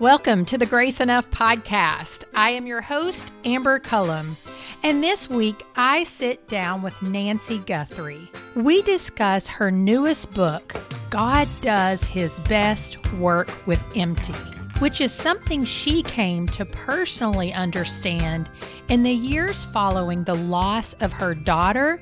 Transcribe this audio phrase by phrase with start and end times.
[0.00, 2.22] Welcome to the Grace Enough podcast.
[2.32, 4.36] I am your host, Amber Cullum,
[4.84, 8.30] and this week I sit down with Nancy Guthrie.
[8.54, 10.76] We discuss her newest book,
[11.10, 14.34] God Does His Best Work with Empty,
[14.78, 18.48] which is something she came to personally understand
[18.88, 22.00] in the years following the loss of her daughter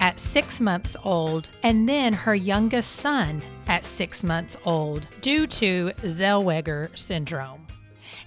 [0.00, 5.92] at six months old and then her youngest son at six months old due to
[6.02, 7.66] Zellweger syndrome.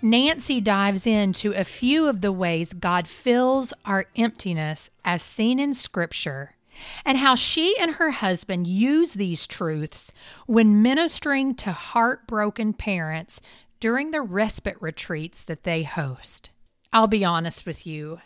[0.02, 5.74] Nancy dives into a few of the ways God fills our emptiness as seen in
[5.74, 6.56] Scripture
[7.06, 10.12] and how she and her husband use these truths
[10.48, 13.42] when ministering to heartbroken parents
[13.80, 16.50] during the respite retreats that they host.
[16.94, 18.20] I'll be honest with you,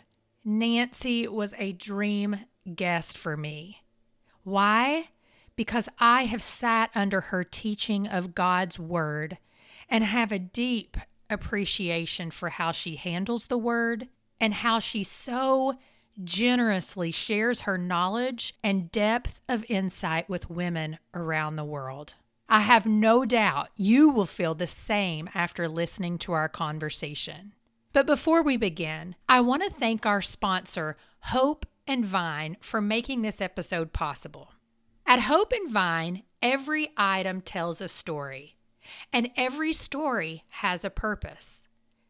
[0.44, 2.40] Nancy was a dream
[2.74, 3.82] guest for me.
[4.42, 5.08] Why?
[5.54, 9.38] Because I have sat under her teaching of God's Word
[9.88, 10.96] and have a deep
[11.30, 14.08] appreciation for how she handles the Word
[14.40, 15.74] and how she so
[16.22, 22.14] generously shares her knowledge and depth of insight with women around the world.
[22.48, 27.54] I have no doubt you will feel the same after listening to our conversation.
[27.92, 33.22] But before we begin, I want to thank our sponsor, Hope and Vine for making
[33.22, 34.52] this episode possible.
[35.06, 38.56] At Hope and Vine, every item tells a story,
[39.12, 41.62] and every story has a purpose.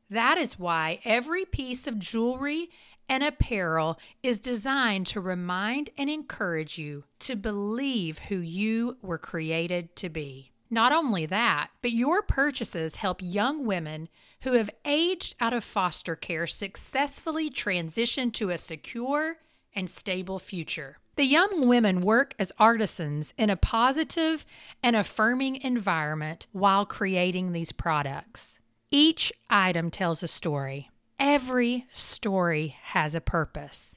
[0.08, 2.70] That is why every piece of jewelry
[3.08, 9.94] and apparel is designed to remind and encourage you to believe who you were created
[9.96, 10.52] to be.
[10.68, 14.08] Not only that, but your purchases help young women
[14.40, 19.36] who have aged out of foster care successfully transition to a secure
[19.76, 20.98] and stable future.
[21.16, 24.44] The young women work as artisans in a positive
[24.82, 28.58] and affirming environment while creating these products.
[28.90, 30.90] Each item tells a story.
[31.18, 33.96] Every story has a purpose.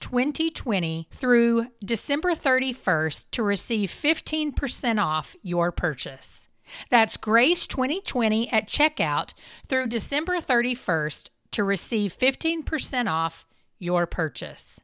[0.00, 6.48] 2020 through December 31st to receive 15% off your purchase.
[6.90, 9.34] That's Grace 2020 at checkout
[9.68, 13.46] through December 31st to receive 15% off
[13.78, 14.80] your purchase.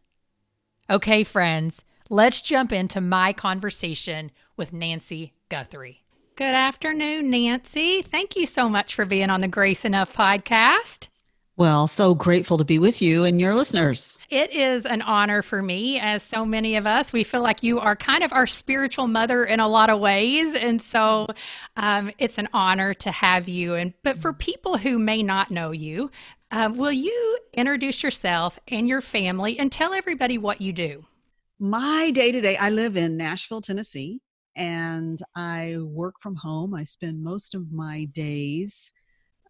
[0.90, 6.02] Okay, friends, let's jump into my conversation with Nancy Guthrie.
[6.36, 8.02] Good afternoon, Nancy.
[8.02, 11.08] Thank you so much for being on the Grace Enough podcast.
[11.56, 14.16] Well, so grateful to be with you and your listeners.
[14.30, 17.12] It is an honor for me, as so many of us.
[17.12, 20.54] We feel like you are kind of our spiritual mother in a lot of ways,
[20.54, 21.26] and so
[21.76, 23.74] um, it's an honor to have you.
[23.74, 26.12] And but for people who may not know you,
[26.52, 31.06] uh, will you introduce yourself and your family and tell everybody what you do?
[31.58, 34.20] My day to day, I live in Nashville, Tennessee,
[34.58, 36.74] and I work from home.
[36.74, 38.92] I spend most of my days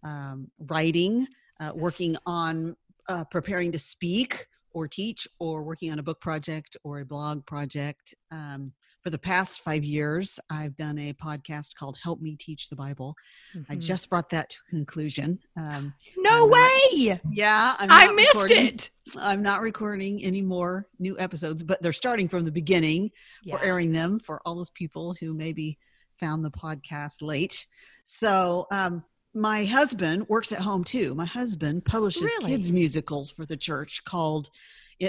[0.04, 1.26] um, writing
[1.60, 2.76] uh, working on
[3.08, 7.44] uh, preparing to speak or teach or working on a book project or a blog
[7.46, 8.14] project.
[8.30, 8.72] Um,
[9.02, 13.14] for the past five years, I've done a podcast called Help Me Teach the Bible.
[13.56, 13.72] Mm-hmm.
[13.72, 15.38] I just brought that to conclusion.
[15.56, 17.08] Um, no I'm way!
[17.08, 18.90] Not, yeah, i missed it.
[19.16, 23.10] I'm not recording any more new episodes, but they're starting from the beginning.
[23.44, 23.54] Yeah.
[23.54, 25.78] We're airing them for all those people who maybe
[26.18, 27.66] found the podcast late.
[28.04, 29.04] So, um,
[29.34, 31.14] my husband works at home too.
[31.14, 32.50] My husband publishes really?
[32.50, 34.50] kids musicals for the church called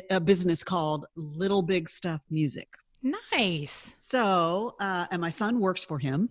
[0.09, 2.67] a business called Little Big Stuff Music.
[3.01, 3.91] Nice.
[3.97, 6.29] So, uh, and my son works for him.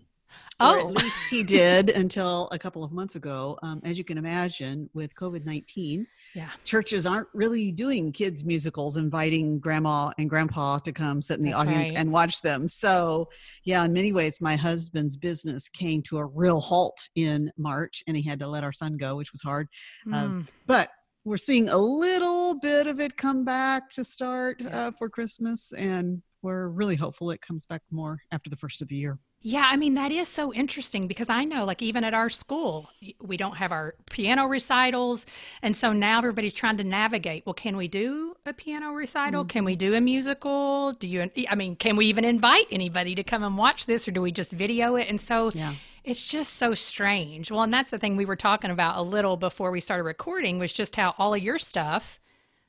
[0.61, 3.59] Oh, at least he did until a couple of months ago.
[3.63, 6.49] Um, as you can imagine, with COVID 19, yeah.
[6.65, 11.51] churches aren't really doing kids' musicals, inviting grandma and grandpa to come sit in the
[11.51, 11.99] That's audience right.
[11.99, 12.69] and watch them.
[12.69, 13.29] So,
[13.65, 18.17] yeah, in many ways, my husband's business came to a real halt in March and
[18.17, 19.69] he had to let our son go, which was hard.
[20.07, 20.15] Mm.
[20.15, 20.91] Um, but
[21.25, 24.89] we're seeing a little bit of it come back to start yeah.
[24.89, 28.89] uh, for Christmas, and we're really hopeful it comes back more after the first of
[28.89, 29.19] the year.
[29.41, 32.91] Yeah, I mean, that is so interesting because I know, like, even at our school,
[33.23, 35.25] we don't have our piano recitals.
[35.63, 39.43] And so now everybody's trying to navigate well, can we do a piano recital?
[39.43, 39.49] Mm-hmm.
[39.49, 40.93] Can we do a musical?
[40.95, 44.11] Do you, I mean, can we even invite anybody to come and watch this or
[44.11, 45.07] do we just video it?
[45.09, 45.75] And so yeah.
[46.05, 47.51] it's just so strange.
[47.53, 50.59] Well, and that's the thing we were talking about a little before we started recording
[50.59, 52.19] was just how all of your stuff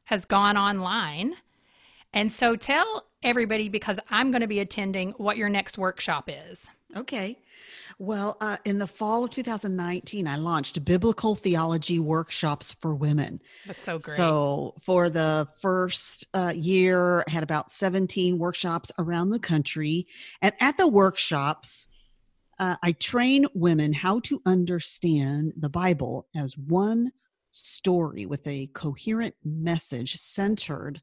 [0.05, 1.35] has gone online
[2.13, 6.61] And so tell everybody, because I'm going to be attending, what your next workshop is.
[6.95, 7.37] Okay.
[8.01, 13.41] Well, uh, in the fall of 2019, I launched biblical theology workshops for women.
[13.67, 14.15] That's so great.
[14.15, 20.07] So, for the first uh, year, I had about 17 workshops around the country.
[20.41, 21.87] And at the workshops,
[22.57, 27.11] uh, I train women how to understand the Bible as one
[27.51, 31.01] story with a coherent message centered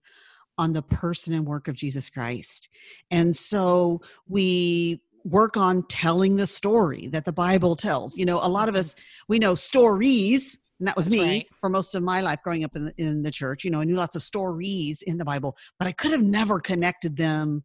[0.59, 2.69] on the person and work of Jesus Christ.
[3.11, 8.17] And so we work on telling the story that the Bible tells.
[8.17, 8.95] You know, a lot of us,
[9.29, 11.49] we know stories, and that was That's me right.
[11.61, 13.65] for most of my life growing up in the, in the church.
[13.65, 16.61] You know, I knew lots of stories in the Bible, but I could have never
[16.61, 17.65] connected them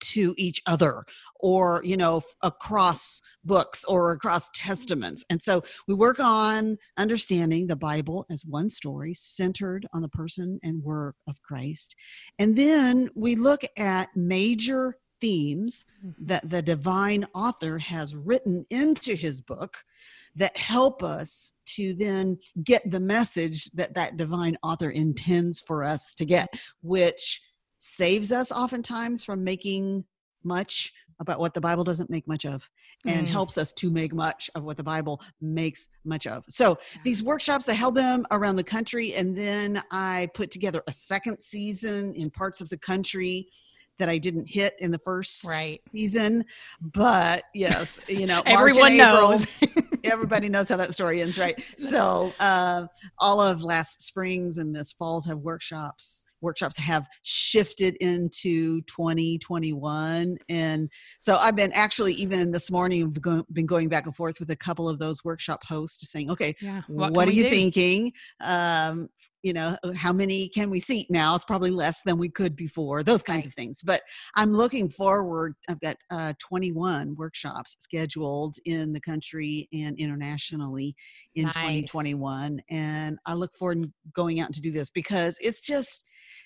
[0.00, 1.04] to each other
[1.40, 5.24] or you know across books or across testaments.
[5.30, 10.58] And so we work on understanding the bible as one story centered on the person
[10.62, 11.94] and work of christ.
[12.38, 16.26] And then we look at major themes Mm-hmm.
[16.26, 19.78] that the divine author has written into his book
[20.36, 26.14] that help us to then get the message that that divine author intends for us
[26.14, 26.48] to get
[26.82, 27.40] which
[27.78, 30.04] saves us oftentimes from making
[30.44, 32.68] much about what the bible doesn't make much of
[33.06, 33.30] and Mm.
[33.30, 37.68] helps us to make much of what the bible makes much of so these workshops
[37.68, 42.30] i held them around the country and then i put together a second season in
[42.30, 43.48] parts of the country
[43.98, 45.80] that i didn't hit in the first Right.
[45.92, 46.44] season
[46.80, 49.46] but yes you know Everyone April, knows.
[50.04, 52.86] everybody knows how that story ends right so uh,
[53.18, 60.88] all of last springs and this falls have workshops workshops have shifted into 2021 and
[61.18, 63.10] so i've been actually even this morning
[63.52, 66.82] been going- back and forth with a couple of those workshop hosts saying okay Yeah.
[66.88, 67.50] what, can are you do?
[67.50, 69.08] thinking um
[69.42, 73.02] you know how many can we seat now it's probably less than we could before
[73.02, 73.46] those kinds Right.
[73.46, 74.00] of things but
[74.34, 80.96] i'm looking forward i've got uh, 21 workshops scheduled in the country and internationally
[81.36, 81.54] in Nice.
[81.54, 86.02] 2021 and i look forward to going out to do this because it's just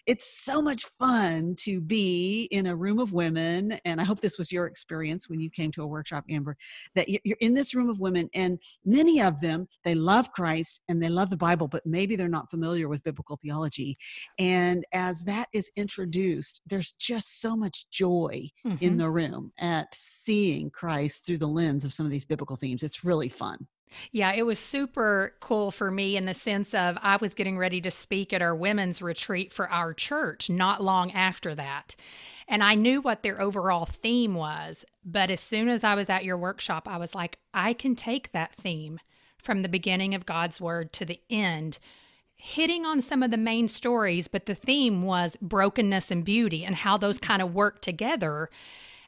[0.07, 4.39] it's so much fun to be in a room of women and i hope this
[4.39, 6.57] was your experience when you came to a workshop amber
[6.95, 10.81] that you- you're in this room of women and many of them they love christ
[10.89, 13.97] and they love the bible but maybe they're not familiar with biblical theology.
[14.39, 18.51] And as that is introduced there's just so much joy
[18.81, 18.99] in Mhm.
[18.99, 22.83] the room at seeing christ through the lens of some of these biblical themes.
[22.83, 23.67] It's really fun
[24.13, 27.81] Yeah, it was super cool for me in the sense of I was getting ready
[27.81, 31.97] to speak at our women's retreat for our church not long after that.
[32.49, 34.85] And I knew what their overall theme was.
[35.05, 38.33] But as soon as I was at your workshop, I was like, I can take
[38.33, 38.99] that theme
[39.39, 41.79] from the beginning of God's word to the end,
[42.37, 44.29] hitting on some of the main stories.
[44.29, 48.51] But the theme was brokenness and beauty and how those kind of work together.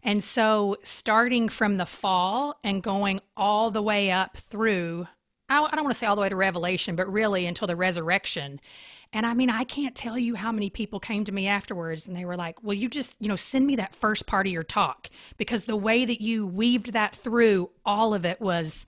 [0.02, 5.06] And so, starting from the fall and going all the way up through,
[5.49, 7.76] I I don't want to say all the way to Revelation, but really until the
[7.76, 8.60] resurrection.
[9.14, 12.16] And I mean, I can't tell you how many people came to me afterwards and
[12.16, 14.64] they were like, Well, you just, you know, send me that first part of your
[14.64, 18.87] talk because the way that you weaved that through, all of it was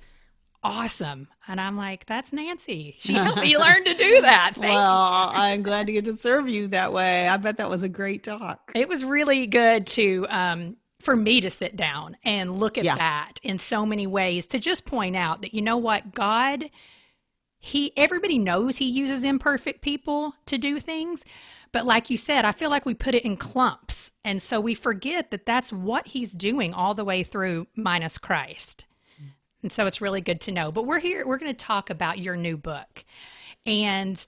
[0.62, 1.28] awesome.
[1.46, 2.96] And I'm like, That's Nancy.
[2.98, 4.54] She helped me learn to do that.
[4.54, 7.82] Thank well i'm glad to get to serve you that way i bet that was
[7.82, 12.58] a great talk It was really good to um for me to sit down and
[12.58, 12.96] look at Yeah.
[12.96, 16.70] that in so many ways to just point out that you know what God
[17.58, 21.24] he everybody knows he uses imperfect people to do things
[21.72, 24.74] but like you said I feel like we put it in clumps and so we
[24.74, 28.86] forget that that's what he's doing all the way through minus Christ.
[29.62, 30.72] And so it's really good to know.
[30.72, 33.04] But we're here we're going to talk about your new book.
[33.66, 34.24] And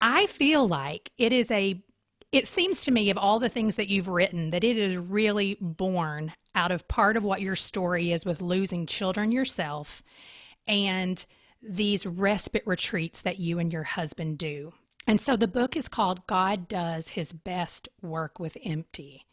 [0.00, 1.82] I feel like it is a
[2.30, 5.56] it seems to me of all the things that you've written that it is really
[5.60, 10.02] born out of part of what your story is with losing children yourself
[10.66, 11.24] and
[11.62, 14.72] these respite retreats that you and your husband do.
[15.06, 19.24] And so the book is called God Does His Best Work with Empty.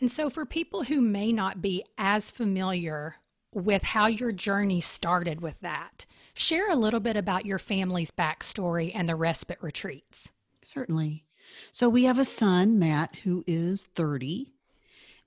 [0.00, 3.16] And so for people who may not be as familiar
[3.52, 8.92] with how your journey started with that, share a little bit about your family's backstory
[8.94, 10.32] and the respite retreats.
[10.62, 11.24] Certainly.
[11.72, 14.52] So we have a son, Matt, who is 30.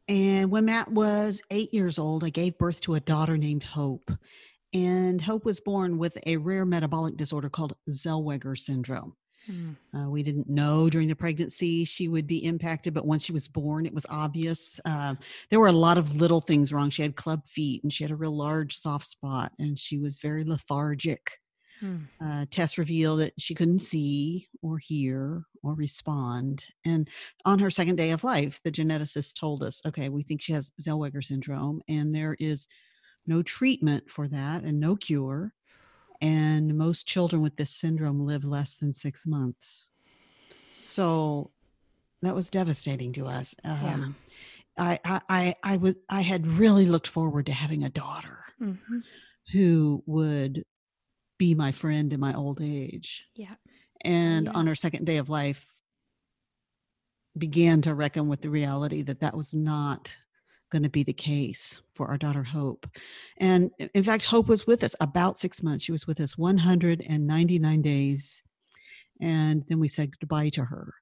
[0.07, 4.11] And when Matt was eight years old, I gave birth to a daughter named Hope.
[4.73, 9.15] And Hope was born with a rare metabolic disorder called Zellweger syndrome.
[9.97, 13.47] Uh, we didn't know during the pregnancy she would be impacted, but once she was
[13.47, 14.79] born, it was obvious.
[14.85, 15.15] Uh,
[15.49, 16.89] there were a lot of little things wrong.
[16.89, 20.19] She had club feet and she had a real large soft spot and she was
[20.19, 21.39] very lethargic
[21.83, 22.07] Mm.
[22.23, 26.65] Uh, tests revealed that she couldn't see or hear or respond.
[26.85, 27.09] And
[27.43, 30.71] on her second day of life, the geneticist told us, okay, we think she has
[30.81, 32.67] Zellweger syndrome, and there is
[33.27, 35.53] no treatment for that and no cure.
[36.21, 39.89] And most children with this syndrome live less than six months.
[40.71, 41.51] So
[42.21, 43.55] that was devastating to us.
[43.65, 44.15] Um,
[44.77, 44.85] yeah.
[44.85, 48.99] I, I, I, I was, I had really looked forward to having a daughter mm-hmm.
[49.51, 50.63] who would
[51.43, 53.25] be my friend in my old age.
[53.35, 53.55] Yeah.
[54.05, 54.53] And yeah.
[54.53, 55.67] on her second day of life,
[57.37, 60.15] began to reckon with the reality that that was not
[60.71, 62.87] going to be the case for our daughter Hope.
[63.39, 65.83] And in fact, Hope was with us about six months.
[65.83, 68.41] She was with us 199 days.
[69.19, 70.93] And then we said goodbye to her.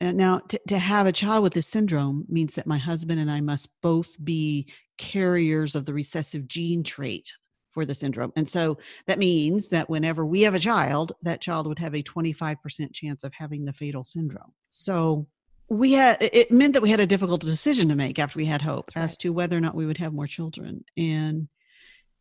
[0.00, 3.30] And now, to, to have a child with this syndrome means that my husband and
[3.30, 7.32] I must both be carriers of the recessive gene trait
[7.72, 8.32] for the syndrome.
[8.36, 12.02] And so that means that whenever we have a child, that child would have a
[12.02, 14.52] 25% chance of having the fatal syndrome.
[14.70, 15.26] So
[15.68, 18.60] we had it meant that we had a difficult decision to make after we had
[18.60, 20.84] hope as to whether or not we would have more children.
[20.96, 21.48] And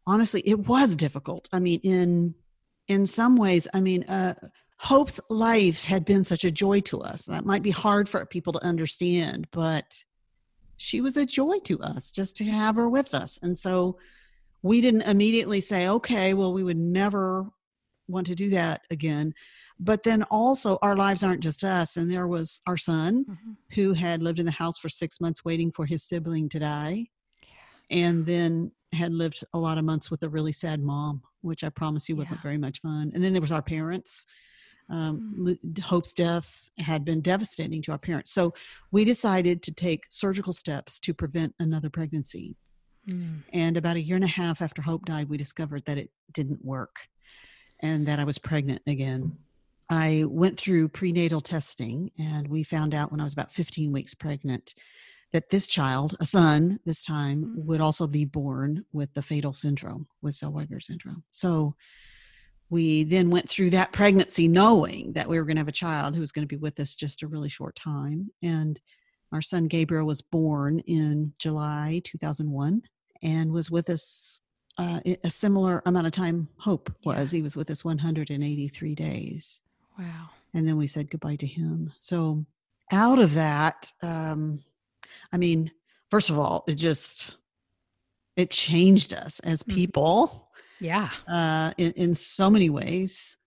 [0.06, 1.50] honestly, it was difficult.
[1.51, 2.36] I mean, in
[2.88, 4.36] in some ways, I mean, uh,
[4.77, 7.25] Hope's life had been such a joy to us.
[7.25, 10.03] That might be hard for people to understand, but
[10.77, 13.38] she was a joy to us just to have her with us.
[13.41, 13.98] And so
[14.62, 17.48] we didn't immediately say, okay, well, we would never
[18.08, 19.34] want to do that again.
[19.80, 21.96] But then also, our lives aren't just us.
[21.96, 23.51] And there was our son mm-hmm.
[23.75, 27.08] who had lived in the house for six months waiting for his sibling to die.
[27.89, 31.70] And then had lived a lot of months with a really sad mom, which I
[31.70, 32.44] promise you wasn't yeah.
[32.44, 33.12] very much fun.
[33.13, 34.25] And then there was our parents.
[34.89, 35.82] Um, mm-hmm.
[35.84, 38.32] Hope's death had been devastating to our parents.
[38.32, 38.54] So
[38.92, 42.58] we decided to take surgical steps to prevent another pregnancy.
[43.10, 43.44] Mm.
[43.54, 46.63] And about a year and a half after Hope died, we discovered that it didn't
[46.63, 46.98] work
[47.82, 49.38] and that I was pregnant again.
[49.89, 54.13] I went through prenatal testing and we found out when I was about 15 weeks
[54.13, 54.75] pregnant
[55.32, 57.66] that this child, a son this time, mm.
[57.66, 61.24] would also be born with the fatal syndrome, with Zellweger syndrome.
[61.32, 61.75] So
[62.70, 66.13] we then went through that pregnancy knowing that we were going to have a child
[66.13, 68.30] who was going to be with us just a really short time.
[68.44, 68.80] And
[69.32, 72.82] our son Gabriel was born in July 2001
[73.22, 74.42] and was with us
[74.78, 77.34] uh, a similar amount of time Hope was.
[77.34, 77.38] Yeah.
[77.38, 79.62] He was with us 183 days.
[79.98, 80.30] Wow.
[80.54, 81.92] And then we said goodbye to him.
[82.00, 82.46] So
[82.92, 84.64] out of that, um,
[85.34, 85.72] I mean,
[86.10, 87.36] first of all, it just
[88.36, 89.76] it changed us as mm-hmm.
[89.76, 90.50] people.
[90.80, 91.10] Yeah.
[91.28, 93.38] Uh, in, in so many ways,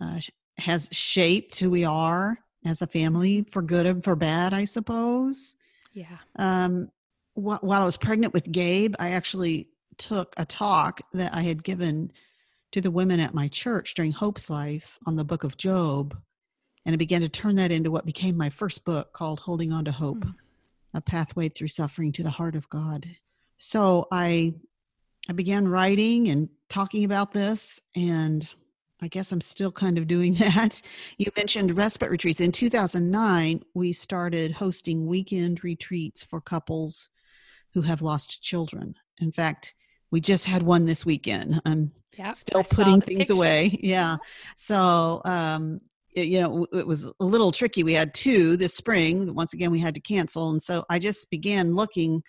[0.00, 0.20] uh,
[0.58, 5.56] has shaped who we are as a family for good and for bad, I suppose.
[5.92, 6.18] Yeah.
[6.36, 6.90] Um,
[7.34, 12.12] while I was pregnant with Gabe, I actually took a talk that I had given
[12.72, 16.16] to the women at my church during Hope's life on the book of Job.
[16.84, 19.84] And I began to turn that into what became my first book called Holding On
[19.84, 20.34] to Hope mm.
[20.94, 23.08] A Pathway Through Suffering to the Heart of God.
[23.56, 24.54] So I
[25.28, 28.48] I began writing and talking about this and
[29.00, 30.82] I guess I'm still kind of doing that.
[31.18, 32.40] You mentioned respite retreats.
[32.40, 37.08] In 2009, we started hosting weekend retreats for couples
[37.74, 38.94] who have lost children.
[39.20, 39.74] In fact,
[40.10, 41.60] we just had one this weekend.
[41.64, 43.32] I'm yep, still I putting things picture.
[43.32, 43.78] away.
[43.82, 44.16] Yeah.
[44.56, 45.80] So, um,
[46.14, 47.82] it, you know, it was a little tricky.
[47.82, 49.34] We had two this spring.
[49.34, 50.50] Once again, we had to cancel.
[50.50, 52.22] And so I just began looking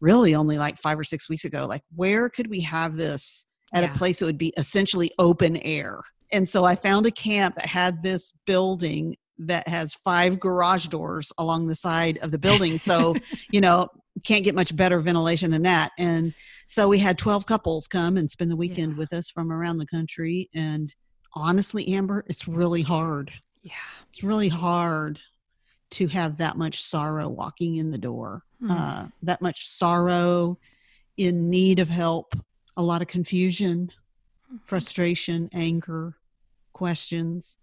[0.00, 3.84] really only like five or six weeks ago, like where could we have this at
[3.84, 3.90] yeah.
[3.90, 6.00] a place that would be essentially open air.
[6.32, 11.32] And so I found a camp that had this building that has five garage doors
[11.38, 12.78] along the side of the building.
[12.78, 13.14] So,
[13.50, 13.88] you know,
[14.24, 15.92] can't get much better ventilation than that.
[15.98, 16.34] And
[16.66, 18.98] so we had 12 couples come and spend the weekend yeah.
[18.98, 20.48] with us from around the country.
[20.54, 20.92] And
[21.34, 23.32] honestly, Amber, it's really hard.
[23.62, 23.72] Yeah.
[24.10, 25.20] It's really hard
[25.90, 28.70] to have that much sorrow walking in the door, mm.
[28.70, 30.58] uh, that much sorrow
[31.16, 32.34] in need of help
[32.76, 33.90] a lot of confusion,
[34.64, 36.16] frustration, anger,
[36.72, 37.56] questions.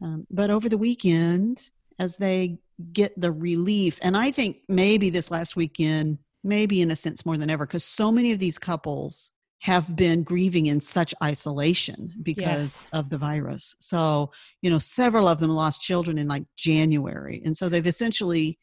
[0.00, 2.58] Um, but over the weekend, as they
[2.92, 7.36] get the relief, and I think maybe this last weekend, maybe in a sense more
[7.36, 12.48] than ever, because so many of these couples have been grieving in such isolation because
[12.84, 12.88] yes.
[12.92, 13.74] of the virus.
[13.80, 17.40] So, you know, several of them lost children in like January.
[17.46, 18.58] And so they've essentially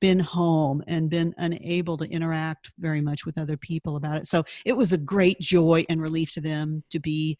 [0.00, 4.26] been home and been unable to interact very much with other people about it.
[4.26, 7.36] So it was a great joy and relief to them to be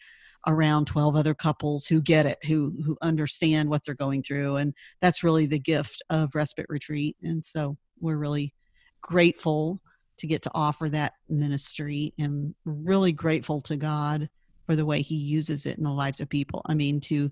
[0.47, 4.75] around 12 other couples who get it, who who understand what they're going through and
[5.00, 7.17] that's really the gift of respite retreat.
[7.23, 8.55] And so we're really
[9.00, 9.81] grateful
[10.19, 14.29] to get to offer that ministry and really grateful to God
[14.67, 16.62] for the way he uses it in the lives of people.
[16.67, 17.31] I mean, to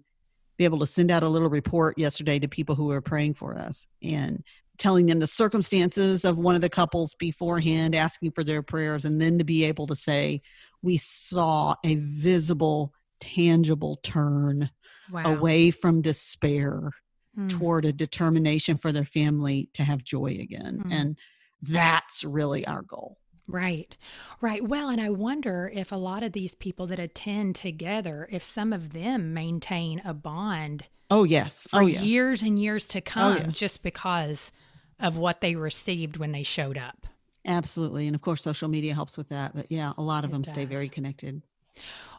[0.56, 3.58] be able to send out a little report yesterday to people who were praying for
[3.58, 4.44] us and
[4.78, 9.20] telling them the circumstances of one of the couples beforehand, asking for their prayers, and
[9.20, 10.42] then to be able to say,
[10.82, 14.70] We saw a visible, tangible turn
[15.10, 15.24] wow.
[15.24, 16.90] away from despair
[17.38, 17.48] mm.
[17.48, 20.82] toward a determination for their family to have joy again.
[20.86, 20.92] Mm.
[20.92, 21.18] And
[21.62, 23.18] that's really our goal.
[23.46, 23.96] Right,
[24.40, 24.66] right.
[24.66, 28.72] Well, and I wonder if a lot of these people that attend together, if some
[28.72, 30.84] of them maintain a bond.
[31.10, 32.02] Oh yes, for oh yes.
[32.02, 33.58] years and years to oh, come, oh, yes.
[33.58, 34.50] just because
[34.98, 37.06] of what they received when they showed up.
[37.44, 39.54] Absolutely, and of course, social media helps with that.
[39.54, 40.50] But yeah, a lot of it them does.
[40.50, 41.42] stay very connected.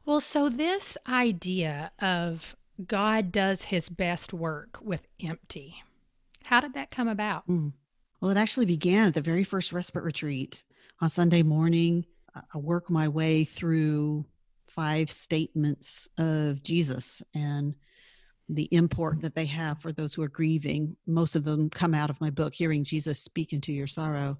[0.05, 5.83] Well, so this idea of God does His best work with empty,
[6.43, 7.47] how did that come about?
[7.47, 7.73] Mm.
[8.21, 10.63] Well, it actually began at the very first respite retreat
[11.01, 12.05] on Sunday morning.
[12.35, 14.25] I work my way through
[14.69, 17.73] five statements of Jesus and
[18.47, 20.95] the import that they have for those who are grieving.
[21.07, 24.37] Most of them come out of my book, Hearing Jesus Speak into Your Sorrow.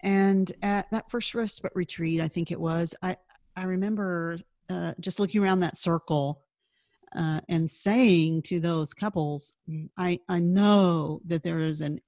[0.00, 3.16] And at that first respite retreat, I think it was, I,
[3.56, 4.38] I remember
[4.70, 6.42] uh, just looking around that circle
[7.16, 9.54] uh, and saying to those couples,
[9.96, 12.00] I, I know that there is an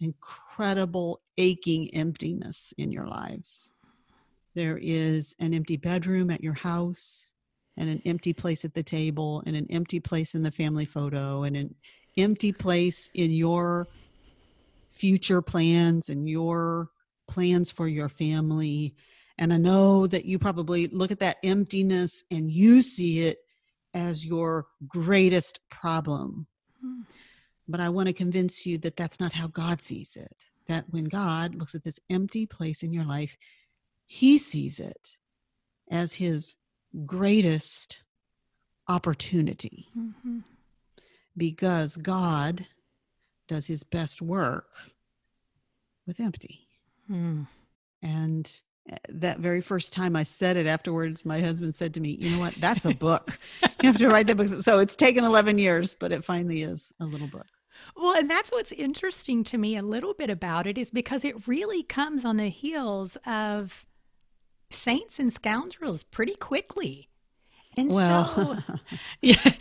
[0.00, 3.72] incredible aching emptiness in your lives.
[4.54, 7.32] There is an empty bedroom at your house,
[7.76, 11.44] and an empty place at the table, and an empty place in the family photo,
[11.44, 11.74] and an
[12.16, 13.86] empty place in your
[14.90, 16.90] future plans and your
[17.28, 18.94] plans for your family.
[19.40, 23.38] And I know that you probably look at that emptiness and you see it
[23.94, 26.46] as your greatest problem.
[26.80, 27.00] Hmm.
[27.66, 30.44] But I want to convince you that that's not how God sees it.
[30.68, 33.36] That when God looks at this empty place in your life,
[34.04, 35.16] he sees it
[35.90, 36.56] as his
[37.06, 38.02] greatest
[38.88, 39.88] opportunity.
[39.98, 40.40] Mm-hmm.
[41.34, 42.66] Because God
[43.48, 44.68] does his best work
[46.06, 46.66] with empty.
[47.10, 47.46] Mm.
[48.02, 48.60] And
[49.08, 52.38] that very first time I said it afterwards, my husband said to me, You know
[52.38, 52.54] what?
[52.60, 53.38] That's a book.
[53.82, 54.48] you have to write that book.
[54.48, 57.46] So it's taken 11 years, but it finally is a little book.
[57.96, 61.46] Well, and that's what's interesting to me a little bit about it is because it
[61.46, 63.86] really comes on the heels of
[64.70, 67.08] Saints and Scoundrels pretty quickly.
[67.76, 68.76] And well, so,
[69.20, 69.52] yeah,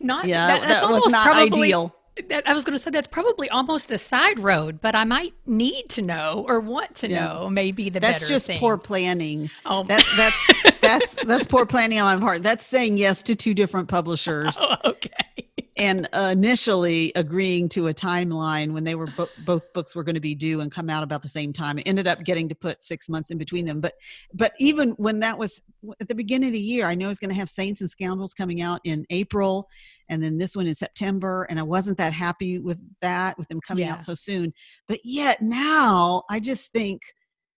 [0.00, 1.94] not yeah, that, that was not probably, ideal.
[2.28, 5.34] That, I was going to say that's probably almost a side road, but I might
[5.44, 7.26] need to know or want to yeah.
[7.26, 8.58] know maybe the that's just thing.
[8.58, 9.50] poor planning.
[9.66, 12.42] Oh, that, that's that's that's poor planning on my part.
[12.42, 14.58] That's saying yes to two different publishers.
[14.68, 19.94] Oh, okay and uh, initially agreeing to a timeline when they were bo- both books
[19.94, 21.78] were going to be due and come out about the same time.
[21.78, 23.80] It ended up getting to put six months in between them.
[23.80, 23.94] But
[24.32, 25.60] but even when that was
[26.00, 28.32] at the beginning of the year, I know it's going to have Saints and Scoundrels
[28.32, 29.68] coming out in April,
[30.08, 33.60] and then this one in September, and I wasn't that happy with that with them
[33.66, 33.94] coming yeah.
[33.94, 34.52] out so soon.
[34.88, 37.02] But yet now I just think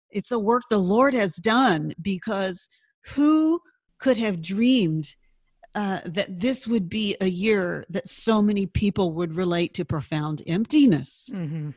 [0.10, 2.69] it's a work the Lord has done because
[3.15, 3.60] who
[3.99, 5.15] could have dreamed
[5.75, 10.41] uh, that this would be a year that so many people would relate to profound
[10.47, 11.29] emptiness.
[11.31, 11.69] Mm-hmm.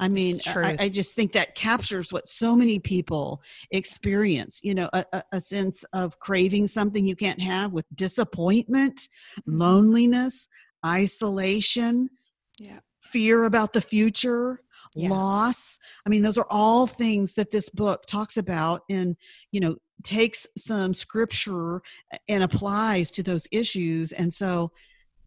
[0.00, 4.60] I mean, I, I, just think that captures what so many people experience.
[4.62, 9.08] You know, a, a, sense of craving something you can't have with disappointment,
[9.40, 9.58] mm-hmm.
[9.58, 10.48] loneliness,
[10.86, 12.10] isolation,
[12.58, 12.78] yeah.
[13.00, 14.60] fear about the future,
[14.94, 15.08] yeah.
[15.08, 15.78] loss.
[16.06, 19.16] I mean, those are all things that this book talks about and,
[19.50, 21.82] you know, takes some scripture
[22.28, 24.12] and applies to those issues.
[24.12, 24.70] And so,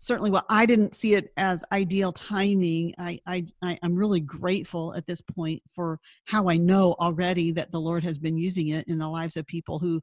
[0.02, 4.96] certainly, well I didn't see it as ideal timing, I, I, I am really grateful
[4.96, 8.88] at this point for how I know already that the Lord has been using it
[8.88, 10.02] in the lives of people who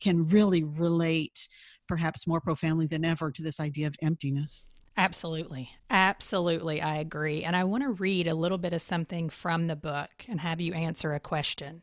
[0.00, 1.48] can really relate,
[1.88, 4.72] perhaps more profoundly than ever, to this idea of emptiness.
[4.96, 5.70] Absolutely.
[5.90, 6.82] Absolutely.
[6.82, 7.44] I agree.
[7.44, 10.60] And I want to read a little bit of something from the book and have
[10.60, 11.82] you answer a question.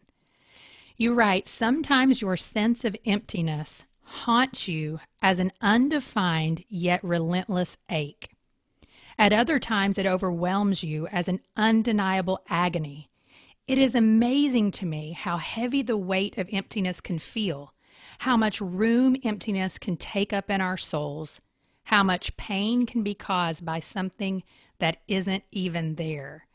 [0.98, 8.30] You write, Sometimes your sense of emptiness haunts you as an undefined yet relentless ache.
[9.18, 13.10] At other times, it overwhelms you as an undeniable agony.
[13.68, 17.74] It is amazing to me how heavy the weight of emptiness can feel,
[18.20, 21.40] how much room emptiness can take up in our souls,
[21.86, 24.44] how much pain can be caused by something
[24.80, 26.48] that isn't even there.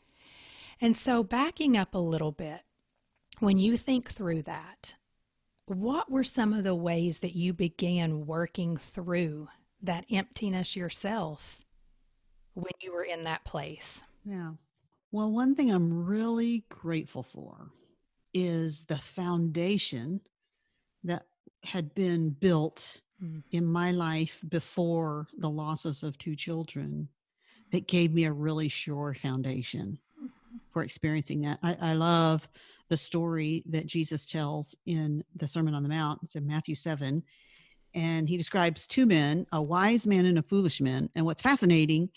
[0.81, 2.61] And so, backing up a little bit,
[3.39, 4.95] when you think through that,
[5.77, 9.47] what were some of the ways that you began working through
[9.83, 11.65] that emptiness yourself
[12.53, 14.01] when you were in that place?
[14.25, 14.51] Yeah.
[15.11, 17.71] Well, one thing I'm really grateful for
[18.33, 20.21] is the foundation
[21.03, 21.25] that
[21.63, 23.43] had been built mm.
[23.51, 27.09] in my life before the losses of two children
[27.71, 30.57] that gave me a really sure foundation mm-hmm.
[30.71, 31.59] for experiencing that.
[31.63, 32.47] I, I, love
[32.89, 36.19] the story that Jesus tells in the Sermon on the Mount.
[36.23, 37.23] It's in Matthew 7.
[37.95, 41.09] And he describes two men, a wise man and a foolish man.
[41.15, 42.09] And what's fascinating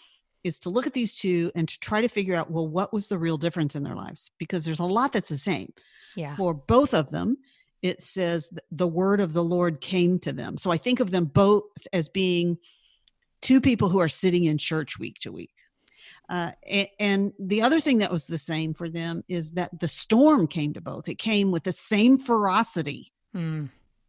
[0.45, 3.07] is to look at these two and to try to figure out, well, what was
[3.07, 4.33] the real difference in their lives?
[4.39, 5.73] Because there's a lot that's the same.
[6.17, 6.37] Yeah.
[6.37, 7.39] For both of them,
[7.81, 10.59] it says the word of the Lord came to them.
[10.59, 12.59] So I think of them both as being
[13.41, 15.55] two people who are sitting in church week to week.
[16.29, 19.89] Uh, and, and, the other thing that was the same for them is that the
[19.89, 21.09] storm came to both.
[21.09, 23.69] It came with the same ferocity mm.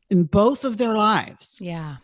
[0.10, 1.60] in both of their lives.
[1.60, 1.98] Yeah.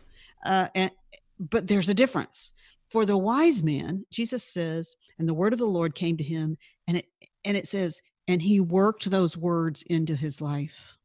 [0.43, 0.91] Uh, and
[1.39, 2.53] but there's a difference.
[2.89, 6.57] For the wise man, Jesus says, and the word of the Lord came to him,
[6.87, 7.05] and it
[7.45, 10.97] and it says, and he worked those words into his life.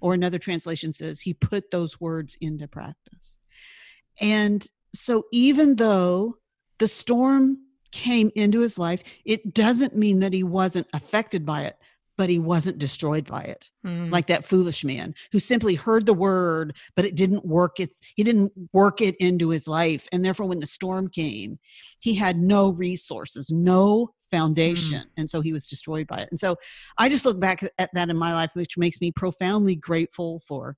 [0.00, 3.38] Or another translation says he put those words into practice.
[4.20, 6.36] And so even though
[6.78, 7.58] the storm
[7.92, 11.76] came into his life, it doesn't mean that he wasn't affected by it,
[12.16, 13.70] but he wasn't destroyed by it.
[13.86, 14.10] Mm.
[14.10, 18.24] Like that foolish man who simply heard the word, but it didn't work it he
[18.24, 20.08] didn't work it into his life.
[20.12, 21.58] And therefore when the storm came,
[22.00, 25.00] he had no resources, no foundation.
[25.00, 25.10] Mm.
[25.16, 26.28] And so he was destroyed by it.
[26.30, 26.56] And so
[26.98, 30.76] I just look back at that in my life, which makes me profoundly grateful for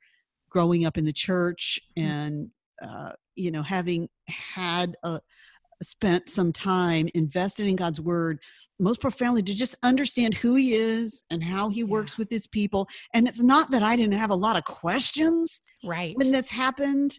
[0.50, 2.02] growing up in the church mm.
[2.02, 2.50] and,
[2.82, 5.20] uh, you know, having had a,
[5.82, 8.40] spent some time invested in God's word
[8.78, 11.86] most profoundly to just understand who he is and how he yeah.
[11.86, 12.88] works with his people.
[13.14, 17.18] And it's not that I didn't have a lot of questions right when this happened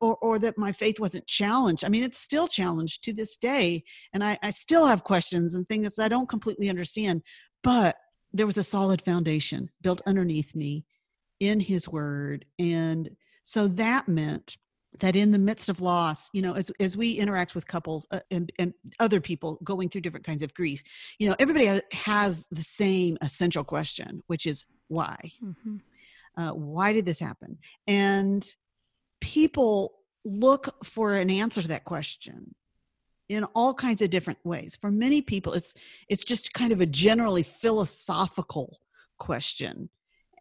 [0.00, 1.84] or, or that my faith wasn't challenged.
[1.84, 3.84] I mean, it's still challenged to this day.
[4.12, 7.22] And I, I still have questions and things I don't completely understand.
[7.62, 7.96] But
[8.32, 10.84] there was a solid foundation built underneath me
[11.38, 12.44] in his word.
[12.58, 13.10] And
[13.42, 14.56] so that meant
[15.00, 18.20] that in the midst of loss you know as, as we interact with couples uh,
[18.30, 20.82] and, and other people going through different kinds of grief
[21.18, 25.16] you know everybody has the same essential question which is why?
[25.42, 25.76] Mm-hmm.
[26.36, 27.58] uh, why did this happen?
[27.86, 28.46] And
[29.20, 32.54] people look for an answer to that question
[33.28, 34.76] in all kinds of different ways.
[34.78, 35.74] For many people it's
[36.08, 38.78] it's just kind of a generally philosophical
[39.18, 39.88] question.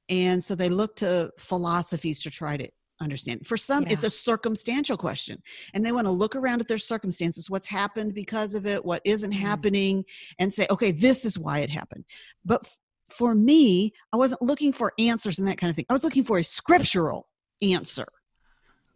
[0.10, 2.68] And so they look to philosophies to try to
[3.02, 3.90] understand for some yeah.
[3.94, 5.42] it's a circumstantial question
[5.74, 9.02] and they want to look around at their circumstances what's happened because of it what
[9.06, 9.42] isn't mm-hmm.
[9.42, 10.06] happening
[10.40, 12.06] and say okay this is why it happened
[12.46, 12.78] but f-
[13.10, 16.24] for me i wasn't looking for answers and that kind of thing i was looking
[16.24, 17.28] for a scriptural
[17.62, 18.06] answer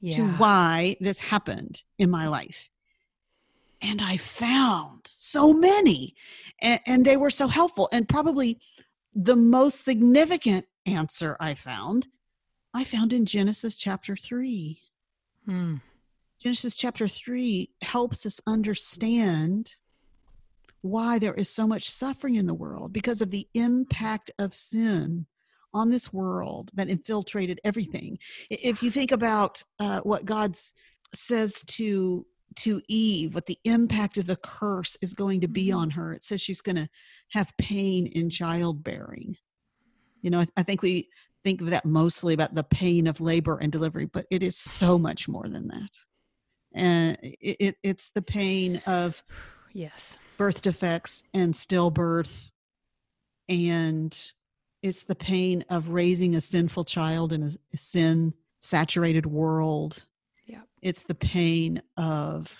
[0.05, 0.15] yeah.
[0.17, 2.69] to why this happened in my life.
[3.81, 6.15] And I found so many,
[6.61, 7.89] and, and, they were so helpful.
[7.91, 8.59] And probably
[9.13, 12.07] the most significant answer I found,
[12.75, 14.77] I found in Genesis chapter 3.
[15.45, 15.75] Hmm.
[16.39, 19.77] Genesis chapter 3 helps us understand
[20.81, 25.25] why there is so much suffering in the world because of the impact of sin
[25.73, 28.19] on this world that infiltrated everything.
[28.49, 30.57] If you think about uh, what God
[31.13, 32.25] says to
[32.57, 35.79] to Eve, what the impact of the curse is going to be mm-hmm.
[35.79, 36.89] on her, it says she's going to
[37.29, 39.37] have pain in childbearing.
[40.21, 41.09] You know, I, I think we
[41.45, 44.97] think of that mostly about the pain of labor and delivery, but it is so
[44.97, 45.91] much more than that.
[46.73, 49.23] And it, it, it's the pain of
[49.73, 52.49] yes birth defects and stillbirth
[53.47, 54.31] and
[54.81, 60.05] it's the pain of raising a sinful child in a, a sin saturated world.
[60.45, 60.61] Yeah.
[60.81, 62.55] It's the pain of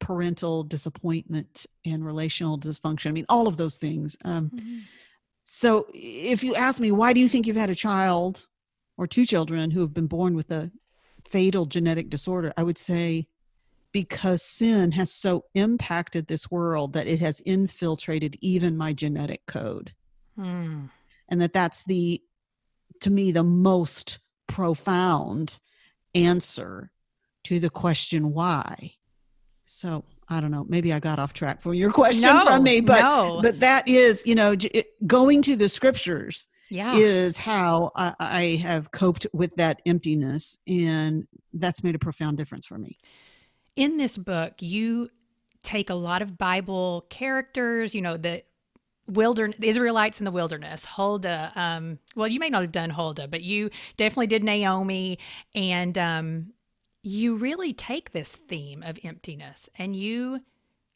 [0.00, 3.08] parental disappointment and relational dysfunction.
[3.08, 4.16] I mean, all of those things.
[4.24, 4.78] Um, mm-hmm.
[5.54, 8.46] So, if you ask me, why do you think you've had a child
[8.96, 10.70] or two children who have been born with a
[11.24, 12.52] fatal genetic disorder?
[12.56, 13.28] I would say
[13.92, 19.92] because sin has so impacted this world that it has infiltrated even my genetic code.
[20.38, 20.88] Mm
[21.32, 22.22] and that that's the
[23.00, 25.58] to me the most profound
[26.14, 26.92] answer
[27.42, 28.92] to the question why
[29.64, 32.80] so i don't know maybe i got off track from your question no, from me
[32.80, 33.40] but no.
[33.42, 36.94] but that is you know it, going to the scriptures yeah.
[36.94, 42.66] is how I, I have coped with that emptiness and that's made a profound difference
[42.66, 42.98] for me
[43.76, 45.10] in this book you
[45.62, 48.42] take a lot of bible characters you know the
[49.08, 53.28] wilderness the israelites in the wilderness huldah um well you may not have done huldah
[53.28, 55.18] but you definitely did naomi
[55.54, 56.52] and um
[57.02, 60.40] you really take this theme of emptiness and you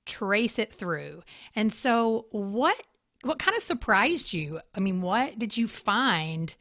[0.04, 1.22] trace it through
[1.54, 2.80] and so what
[3.22, 6.54] what kind of surprised you i mean what did you find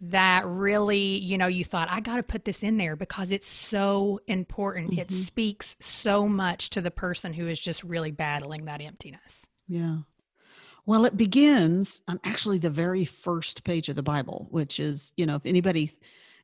[0.00, 3.50] that really, you know, you thought, I got to put this in there because it's
[3.50, 4.90] so important.
[4.90, 5.00] Mm-hmm.
[5.00, 9.46] It speaks so much to the person who is just really battling that emptiness.
[9.68, 9.98] Yeah.
[10.84, 15.26] Well, it begins on actually the very first page of the Bible, which is, you
[15.26, 15.92] know, if anybody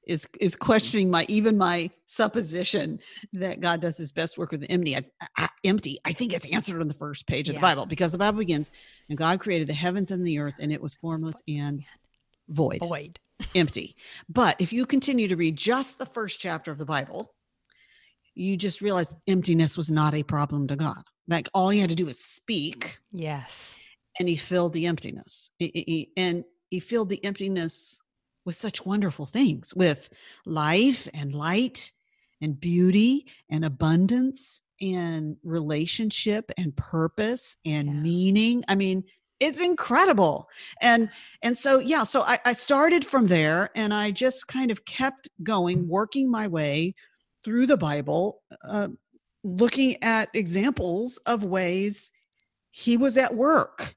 [0.06, 0.64] is is mm-hmm.
[0.64, 2.98] questioning my even my supposition
[3.32, 4.96] that God does his best work with empty.
[4.96, 5.04] I,
[5.36, 5.98] I, empty.
[6.04, 7.60] I think it's answered on the first page of yeah.
[7.60, 8.72] the Bible because the Bible begins,
[9.08, 11.82] and God created the heavens and the earth, and it was formless and
[12.48, 12.80] void.
[12.80, 13.18] Void.
[13.54, 13.96] empty.
[14.28, 17.34] But if you continue to read just the first chapter of the Bible,
[18.34, 21.02] you just realize emptiness was not a problem to God.
[21.28, 22.98] Like all he had to do was speak.
[23.12, 23.74] Yes.
[24.18, 25.50] And he filled the emptiness.
[25.58, 28.01] He, he, and he filled the emptiness
[28.44, 30.10] with such wonderful things with
[30.44, 31.92] life and light
[32.40, 37.94] and beauty and abundance and relationship and purpose and yeah.
[37.94, 38.64] meaning.
[38.68, 39.04] I mean
[39.42, 40.48] it's incredible.
[40.80, 41.10] And
[41.42, 45.28] and so yeah so I, I started from there and i just kind of kept
[45.42, 46.94] going working my way
[47.44, 48.88] through the bible uh,
[49.42, 52.12] looking at examples of ways
[52.70, 53.96] he was at work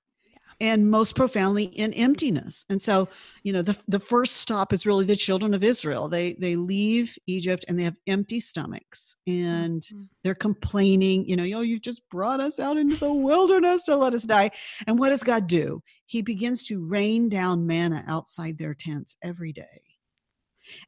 [0.60, 2.66] and most profoundly in emptiness.
[2.70, 3.08] And so,
[3.44, 6.08] you know, the the first stop is really the children of Israel.
[6.08, 10.04] They they leave Egypt and they have empty stomachs and mm-hmm.
[10.24, 14.14] they're complaining, you know, yo, you just brought us out into the wilderness to let
[14.14, 14.52] us die.
[14.88, 15.82] And what does God do?
[16.06, 19.82] He begins to rain down manna outside their tents every day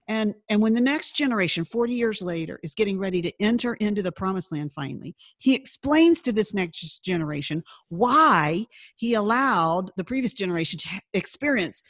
[0.07, 4.01] and and when the next generation 40 years later is getting ready to enter into
[4.01, 10.33] the promised land finally he explains to this next generation why he allowed the previous
[10.33, 11.81] generation to experience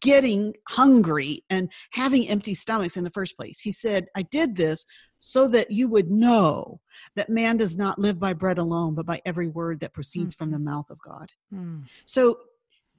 [0.00, 4.84] getting hungry and having empty stomachs in the first place he said i did this
[5.18, 6.80] so that you would know
[7.14, 10.44] that man does not live by bread alone but by every word that proceeds mm-hmm.
[10.44, 10.66] from the mm-hmm.
[10.66, 11.82] mouth of god mm.
[12.06, 12.38] so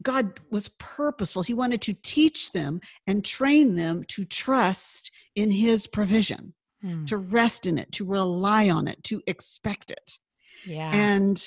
[0.01, 1.43] God was purposeful.
[1.43, 7.05] He wanted to teach them and train them to trust in His provision, hmm.
[7.05, 10.17] to rest in it, to rely on it, to expect it.
[10.65, 10.91] Yeah.
[10.93, 11.45] And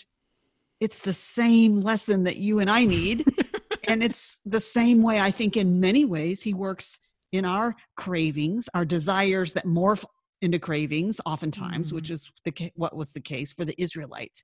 [0.80, 3.24] it's the same lesson that you and I need.
[3.88, 6.98] and it's the same way I think in many ways He works
[7.32, 10.04] in our cravings, our desires that morph
[10.42, 11.96] into cravings oftentimes, mm-hmm.
[11.96, 14.42] which is the what was the case for the Israelites.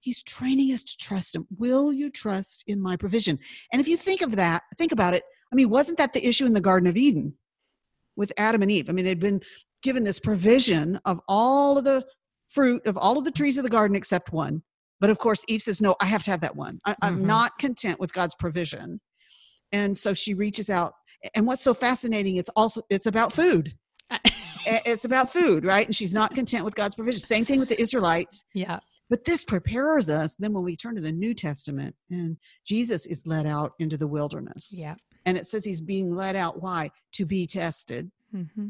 [0.00, 1.46] He's training us to trust him.
[1.56, 3.38] Will you trust in my provision?
[3.72, 5.24] And if you think of that, think about it.
[5.52, 7.34] I mean, wasn't that the issue in the Garden of Eden
[8.16, 8.88] with Adam and Eve?
[8.88, 9.40] I mean, they'd been
[9.82, 12.04] given this provision of all of the
[12.48, 14.62] fruit of all of the trees of the garden except one.
[15.00, 16.78] But of course, Eve says, No, I have to have that one.
[16.84, 17.26] I, am mm-hmm.
[17.26, 19.00] not content with God's provision.
[19.72, 20.94] And so she reaches out.
[21.34, 23.74] And what's so fascinating, it's also it's about food.
[24.66, 25.86] it's about food, right?
[25.86, 27.20] And she's not content with God's provision.
[27.20, 28.44] Same thing with the Israelites.
[28.54, 28.80] Yeah.
[29.10, 33.26] But this prepares us then when we turn to the New Testament and Jesus is
[33.26, 34.74] led out into the wilderness.
[34.76, 34.96] Yeah.
[35.24, 36.62] And it says he's being led out.
[36.62, 36.90] Why?
[37.12, 38.10] To be tested.
[38.34, 38.68] Mm-hmm.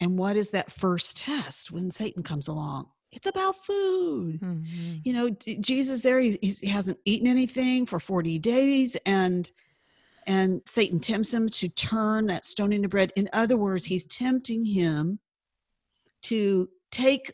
[0.00, 2.88] And what is that first test when Satan comes along?
[3.12, 4.40] It's about food.
[4.40, 4.96] Mm-hmm.
[5.04, 9.50] You know, Jesus there, he, he hasn't eaten anything for 40 days and
[10.26, 13.12] and Satan tempts him to turn that stone into bread.
[13.16, 15.18] In other words, he's tempting him
[16.22, 17.32] to take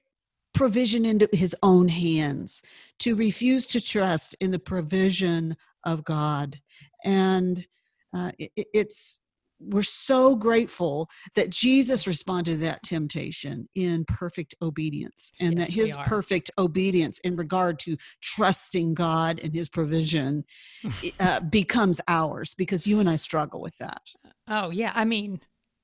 [0.59, 2.63] provision into his own hands,
[2.99, 6.61] to refuse to trust in the provision of God.
[7.05, 7.65] And
[8.13, 9.21] uh, it, it's
[9.61, 15.73] we're so grateful that Jesus responded to that temptation in perfect obedience and yes, that
[15.73, 20.45] his perfect obedience in regard to trusting God and his provision
[21.21, 24.03] uh, becomes ours because you and I struggle with that.
[24.49, 24.93] Oh, yeah.
[24.95, 25.41] I mean,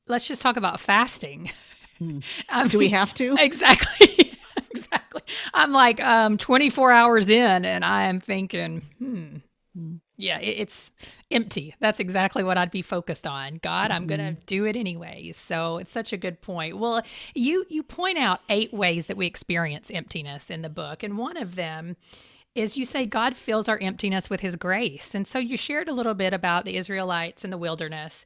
[0.08, 1.50] let's just talk about fasting.
[2.00, 3.36] Do mean, we have to?
[3.38, 4.23] Exactly.
[5.14, 5.34] Exactly.
[5.54, 9.36] I'm like um 24 hours in and I am thinking, hmm,
[10.16, 10.90] yeah, it, it's
[11.30, 11.74] empty.
[11.80, 13.58] That's exactly what I'd be focused on.
[13.62, 14.44] God, I'm going to mm-hmm.
[14.46, 15.36] do it anyways.
[15.36, 16.78] So it's such a good point.
[16.78, 17.02] Well,
[17.34, 21.36] you you point out eight ways that we experience emptiness in the book, and one
[21.36, 21.96] of them
[22.54, 25.12] is you say God fills our emptiness with his grace.
[25.14, 28.24] And so you shared a little bit about the Israelites in the wilderness.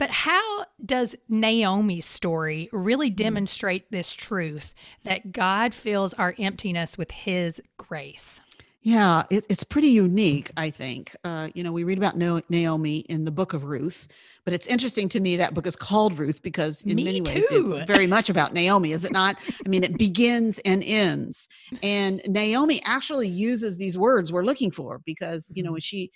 [0.00, 3.16] But how does Naomi's story really hmm.
[3.16, 8.40] demonstrate this truth that God fills our emptiness with his grace?
[8.82, 11.14] Yeah, it, it's pretty unique, I think.
[11.22, 14.08] Uh, you know, we read about Naomi in the book of Ruth,
[14.46, 17.44] but it's interesting to me that book is called Ruth because, in me many ways,
[17.50, 19.36] it's very much about Naomi, is it not?
[19.66, 21.46] I mean, it begins and ends.
[21.82, 25.74] And Naomi actually uses these words we're looking for because, you know, mm-hmm.
[25.74, 26.10] when she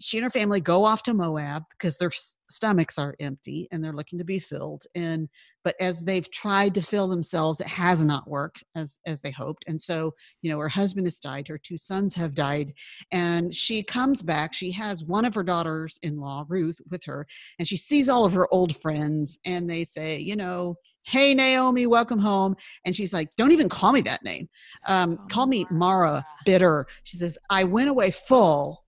[0.00, 2.12] she and her family go off to Moab because their
[2.50, 4.84] stomachs are empty and they're looking to be filled.
[4.94, 5.28] And
[5.64, 9.64] but as they've tried to fill themselves, it has not worked as as they hoped.
[9.66, 12.72] And so, you know, her husband has died, her two sons have died,
[13.10, 14.54] and she comes back.
[14.54, 17.26] She has one of her daughters-in-law, Ruth, with her,
[17.58, 21.86] and she sees all of her old friends, and they say, you know, hey naomi
[21.86, 24.46] welcome home and she's like don't even call me that name
[24.88, 28.84] um, call me mara bitter she says i went away full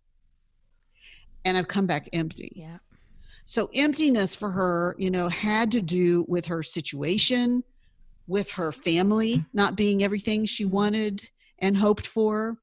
[1.45, 2.53] and I've come back empty.
[2.55, 2.79] Yeah.
[3.45, 7.65] So emptiness for her, you know, had to do with her situation,
[8.27, 12.59] with her family not being everything she wanted and hoped for.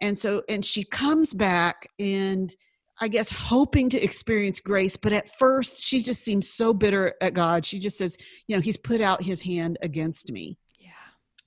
[0.00, 2.54] And so, and she comes back and
[3.00, 7.34] I guess hoping to experience grace, but at first she just seems so bitter at
[7.34, 7.64] God.
[7.64, 10.58] She just says, you know, he's put out his hand against me.
[10.78, 10.88] Yeah.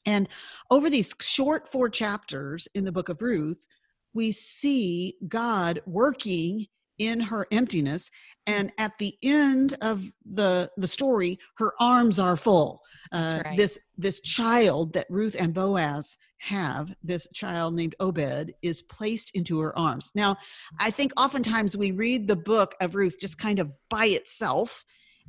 [0.06, 0.30] And
[0.70, 3.68] over these short four chapters in the book of Ruth,
[4.14, 6.68] we see God working
[7.00, 8.12] in her emptiness
[8.46, 12.82] and at the end of the the story her arms are full
[13.14, 13.58] uh, right.
[13.58, 19.60] this this child that ruth and boaz have this child named obed is placed into
[19.60, 20.36] her arms now
[20.80, 24.84] i think oftentimes we read the book of ruth just kind of by itself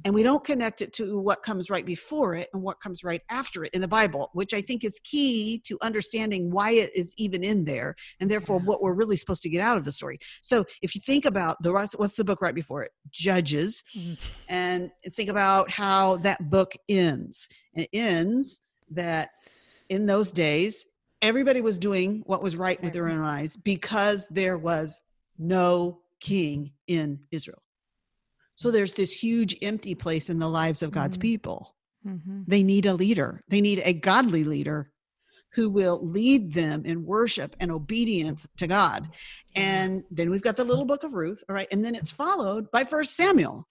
[0.05, 3.23] and we don't connect it to what comes right before it and what comes right
[3.31, 7.15] after it in the bible which i think is key to understanding why it is
[7.17, 10.19] even in there and therefore what we're really supposed to get out of the story.
[10.43, 12.93] So if you think about the what's the book right before it?
[13.11, 13.83] Judges.
[13.97, 14.15] Mm-hmm.
[14.49, 17.49] and think about how that book ends.
[17.75, 19.31] It ends that
[19.89, 20.87] in those days
[21.23, 25.01] everybody was doing what was right with their own eyes because there was
[25.39, 27.63] no king in israel
[28.61, 31.23] so there's this huge empty place in the lives of God's mm-hmm.
[31.23, 31.75] people.
[32.07, 32.43] Mm-hmm.
[32.47, 34.91] They need a leader, they need a godly leader
[35.55, 39.09] who will lead them in worship and obedience to God.
[39.57, 41.69] And then we've got the little book of Ruth, all right?
[41.73, 43.67] And then it's followed by First Samuel.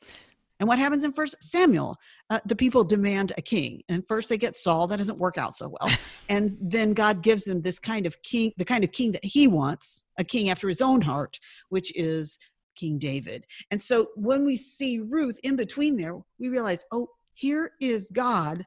[0.59, 1.95] And what happens in First Samuel?
[2.31, 4.87] Uh, the people demand a king, and first they get Saul.
[4.87, 5.95] That doesn't work out so well.
[6.29, 9.47] and then God gives them this kind of king, the kind of king that He
[9.47, 12.39] wants, a king after His own heart, which is
[12.75, 13.45] King David.
[13.71, 18.65] And so when we see Ruth in between there, we realize, oh, here is God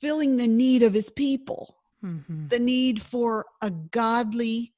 [0.00, 2.48] filling the need of his people, mm-hmm.
[2.48, 4.72] the need for a godly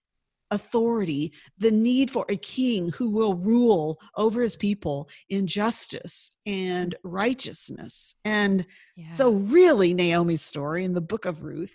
[0.50, 6.94] authority, the need for a king who will rule over his people in justice and
[7.02, 8.14] righteousness.
[8.24, 9.06] And yeah.
[9.06, 11.74] so, really, Naomi's story in the book of Ruth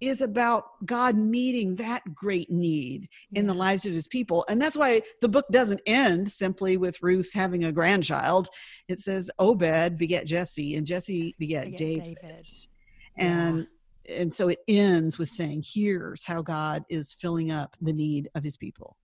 [0.00, 4.44] is about God meeting that great need in the lives of his people.
[4.48, 8.48] And that's why the book doesn't end simply with Ruth having a grandchild.
[8.88, 12.18] It says Obed beget Jesse and Jesse beget, beget David.
[12.20, 12.46] David.
[13.18, 13.66] And
[14.04, 14.16] yeah.
[14.16, 18.44] and so it ends with saying here's how God is filling up the need of
[18.44, 18.96] his people.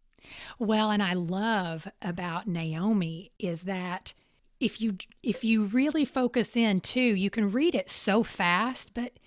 [0.59, 4.15] Well, and I love about Naomi is that
[4.61, 9.19] if you if you really focus in too, you can read it so fast, but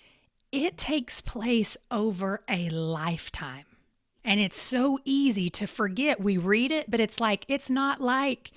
[0.51, 3.65] it takes place over a lifetime.
[4.23, 6.19] And it's so easy to forget.
[6.19, 8.51] We read it, but it's like, it's not like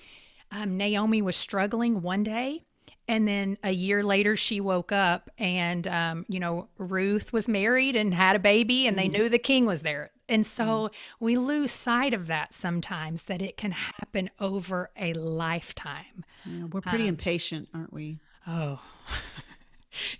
[0.51, 2.63] um, Naomi was struggling one day.
[3.07, 7.95] And then a year later, she woke up and, um, you know, Ruth was married
[7.95, 9.13] and had a baby, and they mm.
[9.13, 10.11] knew the king was there.
[10.27, 10.89] And so mm.
[11.19, 16.23] we lose sight of that sometimes, that it can happen over a lifetime.
[16.45, 18.19] Yeah, we're pretty um, impatient, aren't we?
[18.47, 18.79] Oh.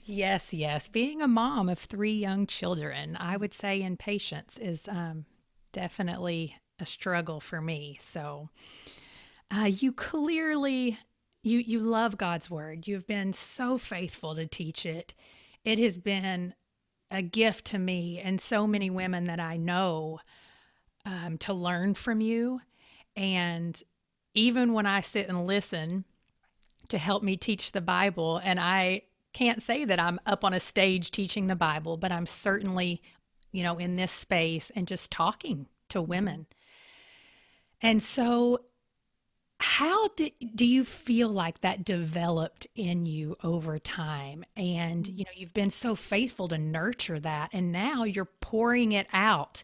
[0.03, 0.87] yes, yes.
[0.87, 5.25] Being a mom of three young children, I would say in patience is um,
[5.71, 7.97] definitely a struggle for me.
[8.11, 8.49] So,
[9.55, 10.97] uh, you clearly
[11.43, 12.87] you you love God's word.
[12.87, 15.15] You've been so faithful to teach it.
[15.63, 16.53] It has been
[17.11, 20.19] a gift to me and so many women that I know
[21.05, 22.61] um, to learn from you.
[23.15, 23.81] And
[24.33, 26.05] even when I sit and listen
[26.89, 30.59] to help me teach the Bible, and I can't say that I'm up on a
[30.59, 33.01] stage teaching the Bible, but I'm certainly,
[33.51, 36.47] you know, in this space and just talking to women.
[37.81, 38.61] And so,
[39.61, 44.45] how do, do you feel like that developed in you over time?
[44.55, 49.07] And, you know, you've been so faithful to nurture that, and now you're pouring it
[49.11, 49.63] out,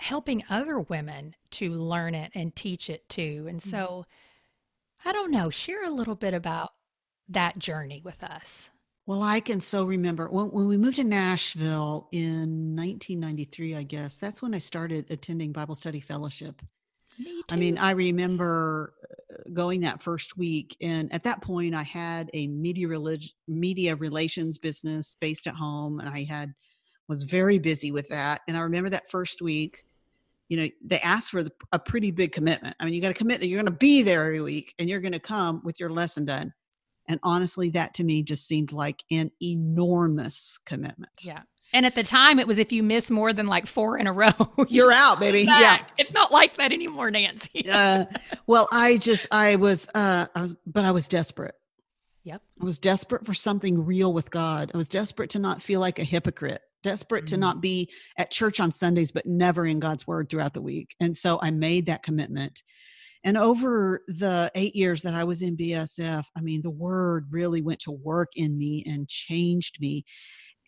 [0.00, 3.46] helping other women to learn it and teach it too.
[3.48, 5.08] And so, mm-hmm.
[5.08, 6.72] I don't know, share a little bit about
[7.28, 8.70] that journey with us.
[9.10, 14.18] Well, I can so remember when, when we moved to Nashville in 1993, I guess,
[14.18, 16.62] that's when I started attending Bible study fellowship.
[17.18, 21.82] Me I mean, I remember uh, going that first week, and at that point, I
[21.82, 26.54] had a media relig- media relations business based at home, and I had
[27.08, 28.42] was very busy with that.
[28.46, 29.86] And I remember that first week,
[30.48, 33.14] you know they asked for the, a pretty big commitment i mean you got to
[33.14, 35.78] commit that you're going to be there every week and you're going to come with
[35.78, 36.52] your lesson done
[37.10, 41.42] and honestly that to me just seemed like an enormous commitment yeah
[41.72, 44.12] and at the time, it was if you miss more than like four in a
[44.14, 44.32] row,
[44.68, 45.42] you're out, baby.
[45.42, 47.70] Yeah, it's not like that anymore, Nancy.
[47.70, 48.06] uh,
[48.48, 51.54] well, I just, I was, uh, I was, but I was desperate.
[52.24, 52.42] Yep.
[52.60, 54.72] I was desperate for something real with God.
[54.74, 57.34] I was desperate to not feel like a hypocrite desperate mm-hmm.
[57.34, 60.94] to not be at church on Sundays, but never in God's word throughout the week.
[61.00, 62.62] And so I made that commitment.
[63.24, 67.60] And over the eight years that I was in BSF, I mean, the word really
[67.60, 70.04] went to work in me and changed me.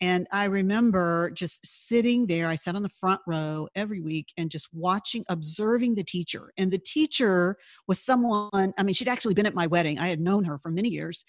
[0.01, 2.47] And I remember just sitting there.
[2.47, 6.51] I sat on the front row every week and just watching, observing the teacher.
[6.57, 9.99] And the teacher was someone, I mean, she'd actually been at my wedding.
[9.99, 11.23] I had known her for many years.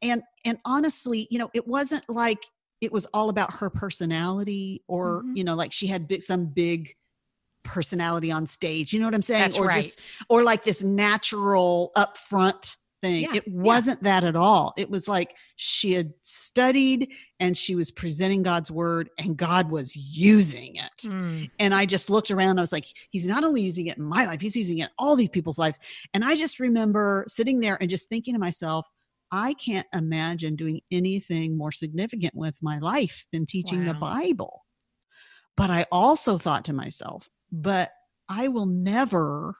[0.00, 2.44] And and honestly, you know, it wasn't like
[2.80, 5.36] it was all about her personality or mm-hmm.
[5.36, 6.94] you know like she had big, some big
[7.64, 9.82] personality on stage you know what i'm saying That's or right.
[9.82, 9.98] just
[10.28, 13.32] or like this natural upfront thing yeah.
[13.34, 14.20] it wasn't yeah.
[14.20, 19.10] that at all it was like she had studied and she was presenting god's word
[19.18, 21.50] and god was using it mm.
[21.58, 24.24] and i just looked around i was like he's not only using it in my
[24.24, 25.78] life he's using it in all these people's lives
[26.14, 28.86] and i just remember sitting there and just thinking to myself
[29.36, 33.92] I can't imagine doing anything more significant with my life than teaching wow.
[33.92, 34.64] the Bible.
[35.56, 37.28] But I also thought to myself,
[37.62, 37.92] but
[38.28, 39.56] I will never,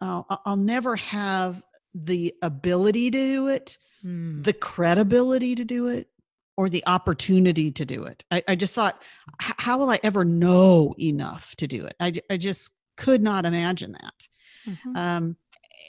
[0.00, 1.62] uh, I'll never have
[1.94, 4.42] the ability to do it, hmm.
[4.42, 6.08] the credibility to do it,
[6.56, 8.24] or the opportunity to do it.
[8.30, 9.02] I, I just thought,
[9.40, 11.94] how will I ever know enough to do it?
[12.00, 14.28] I, I just could not imagine that.
[14.66, 14.96] Mm-hmm.
[14.96, 15.36] Um,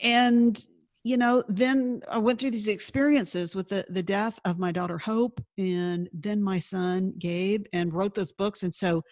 [0.02, 0.64] and
[1.02, 4.98] you know, then I went through these experiences with the, the death of my daughter
[4.98, 8.62] Hope and then my son Gabe and wrote those books.
[8.62, 9.02] And so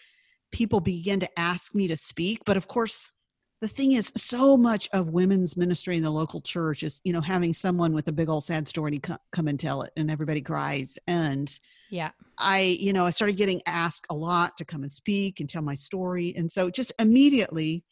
[0.53, 2.43] people began to ask me to speak.
[2.45, 3.13] But of course,
[3.61, 7.21] the thing is, so much of women's ministry in the local church is, you know,
[7.21, 10.41] having someone with a big old sad story come, come and tell it, and everybody
[10.41, 10.97] cries.
[11.09, 11.59] And
[11.91, 15.49] yeah, I, you know, I started getting asked a lot to come and speak and
[15.49, 16.35] tell my story.
[16.37, 17.83] And so just immediately,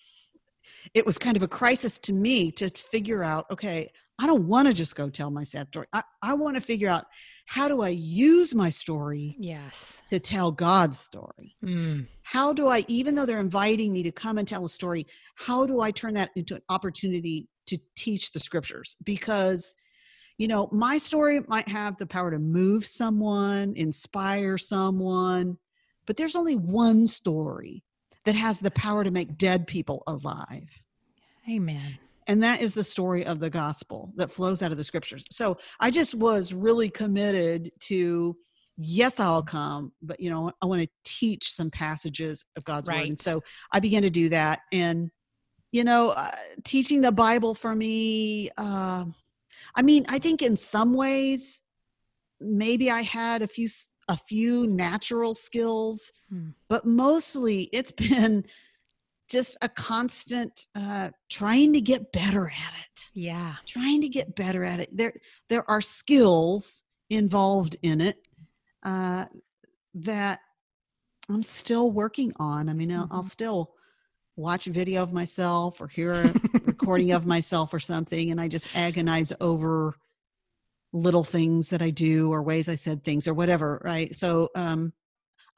[0.95, 4.67] it was kind of a crisis to me to figure out okay i don't want
[4.69, 7.07] to just go tell my sad story i, I want to figure out
[7.47, 12.07] how do i use my story yes to tell god's story mm.
[12.23, 15.07] how do i even though they're inviting me to come and tell a story
[15.37, 19.77] how do i turn that into an opportunity to teach the scriptures because
[20.39, 25.57] you know my story might have the power to move someone inspire someone
[26.07, 27.83] but there's only one story
[28.25, 30.69] that has the power to make dead people alive.
[31.51, 31.99] Amen.
[32.27, 35.25] And that is the story of the gospel that flows out of the scriptures.
[35.31, 38.37] So I just was really committed to
[38.79, 42.99] yes i'll come but you know i want to teach some passages of god's right.
[42.99, 45.11] word and so i began to do that and
[45.73, 46.31] you know uh,
[46.63, 49.03] teaching the bible for me uh,
[49.77, 51.63] i mean i think in some ways
[52.39, 53.67] maybe i had a few
[54.09, 56.49] a few natural skills, hmm.
[56.69, 58.45] but mostly it's been
[59.29, 63.11] just a constant uh, trying to get better at it.
[63.15, 64.97] Yeah, trying to get better at it.
[64.97, 65.15] There,
[65.49, 68.19] there are skills involved in it
[68.83, 69.27] uh,
[69.95, 70.41] that
[71.29, 72.69] I'm still working on.
[72.69, 73.15] I mean, I'll, mm-hmm.
[73.15, 73.73] I'll still
[74.37, 78.49] watch a video of myself or hear a recording of myself or something, and I
[78.49, 79.97] just agonize over
[80.93, 84.15] little things that I do or ways I said things or whatever, right?
[84.15, 84.93] So um,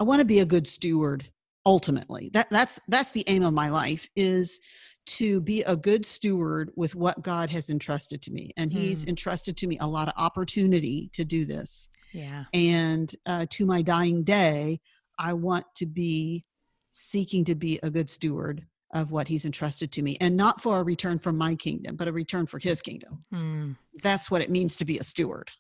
[0.00, 1.30] I want to be a good steward
[1.68, 2.30] ultimately.
[2.32, 4.58] That that's that's the aim of my life is
[5.06, 8.52] to be a good steward with what God has entrusted to me.
[8.56, 9.10] And he's mm.
[9.10, 11.90] entrusted to me a lot of opportunity to do this.
[12.12, 12.44] Yeah.
[12.54, 14.80] And uh, to my dying day,
[15.18, 16.44] I want to be
[16.90, 20.80] seeking to be a good steward of what he's entrusted to me and not for
[20.80, 23.76] a return from my kingdom but a return for his kingdom mm.
[24.02, 25.50] that's what it means to be a steward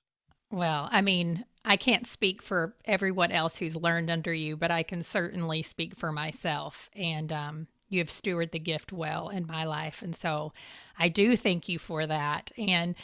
[0.50, 4.82] well i mean i can't speak for everyone else who's learned under you but i
[4.82, 9.64] can certainly speak for myself and um, you have stewarded the gift well in my
[9.64, 10.02] life.
[10.02, 10.52] And so
[10.98, 12.50] I do thank you for that.
[12.58, 12.94] And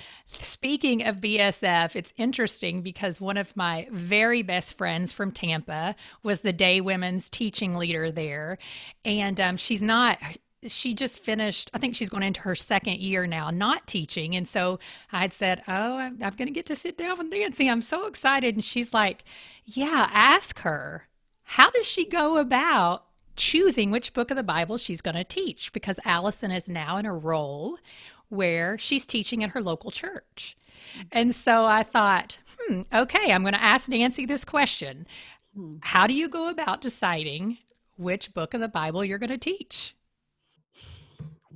[0.40, 6.40] speaking of BSF, it's interesting because one of my very best friends from Tampa was
[6.40, 8.58] the day women's teaching leader there.
[9.04, 10.18] And um, she's not,
[10.66, 14.34] she just finished, I think she's going into her second year now, not teaching.
[14.36, 14.78] And so
[15.12, 17.68] I'd said, Oh, I'm, I'm going to get to sit down with Nancy.
[17.68, 18.54] I'm so excited.
[18.54, 19.24] And she's like,
[19.64, 21.08] Yeah, ask her.
[21.42, 23.04] How does she go about
[23.36, 27.06] choosing which book of the Bible she's going to teach because Allison is now in
[27.06, 27.78] a role
[28.28, 30.56] where she's teaching in her local church.
[31.12, 35.06] And so I thought, hmm, okay, I'm going to ask Nancy this question.
[35.80, 37.58] How do you go about deciding
[37.96, 39.94] which book of the Bible you're going to teach?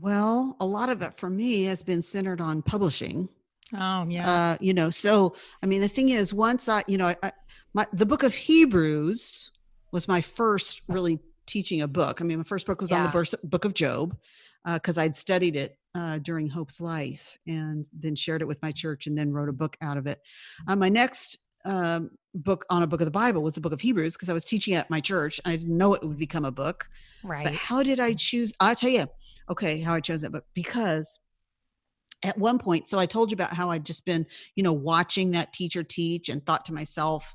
[0.00, 3.28] Well, a lot of it for me has been centered on publishing.
[3.76, 4.28] Oh, yeah.
[4.28, 7.32] Uh, you know, so I mean, the thing is, once I, you know, I,
[7.74, 9.50] my the book of Hebrews
[9.92, 12.20] was my first really teaching a book.
[12.20, 14.16] I mean, my first book was on the birth- book of Job
[14.64, 19.06] because I'd studied it uh, during Hope's life and then shared it with my church
[19.06, 20.20] and then wrote a book out of it.
[20.66, 23.80] Uh, my next um, book on a book of the Bible was the book of
[23.80, 25.40] Hebrews because I was teaching it at my church.
[25.44, 26.88] And I didn't know it would become a book.
[27.24, 27.44] Right.
[27.44, 28.52] But how did I choose?
[28.60, 29.06] I'll tell you,
[29.50, 31.18] okay, how I chose that book because
[32.24, 34.26] at one point, so I told you about how I'd just been,
[34.56, 37.34] you know, watching that teacher teach and thought to myself,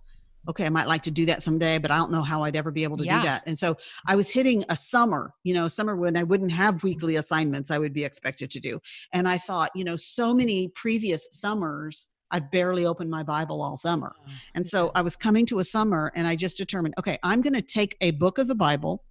[0.50, 2.70] okay, I might like to do that someday, but I don't know how I'd ever
[2.70, 3.20] be able to Yeah.
[3.20, 3.44] do that.
[3.46, 7.16] And so I was hitting a summer, you know, summer when I wouldn't have weekly
[7.16, 8.82] assignments I would be expected to do.
[9.14, 13.78] And I thought, you know, so many previous summers, I've barely opened my Bible all
[13.78, 14.14] summer.
[14.28, 17.42] Oh, and so I was coming to a summer and I just determined, okay, I'm
[17.42, 19.06] going to take a book of the Bible.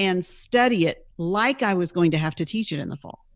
[0.00, 3.26] And study it like I was going to have to teach it in the fall.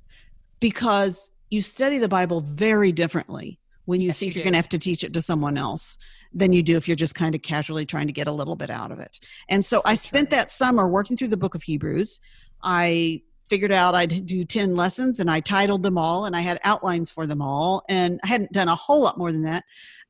[0.60, 4.58] Because you study the Bible very differently when you Yes, think you are going to
[4.58, 5.98] have to teach it to someone else
[6.32, 8.70] than you do if you're just kind of casually trying to get a little bit
[8.70, 9.20] out of it.
[9.50, 10.38] And so I spent right.
[10.38, 12.18] that summer working through the book of Hebrews.
[12.62, 16.58] I figured out I'd do 10 lessons and I titled them all and I had
[16.64, 17.84] outlines for them all.
[17.90, 19.64] And I hadn't done a whole lot more than that.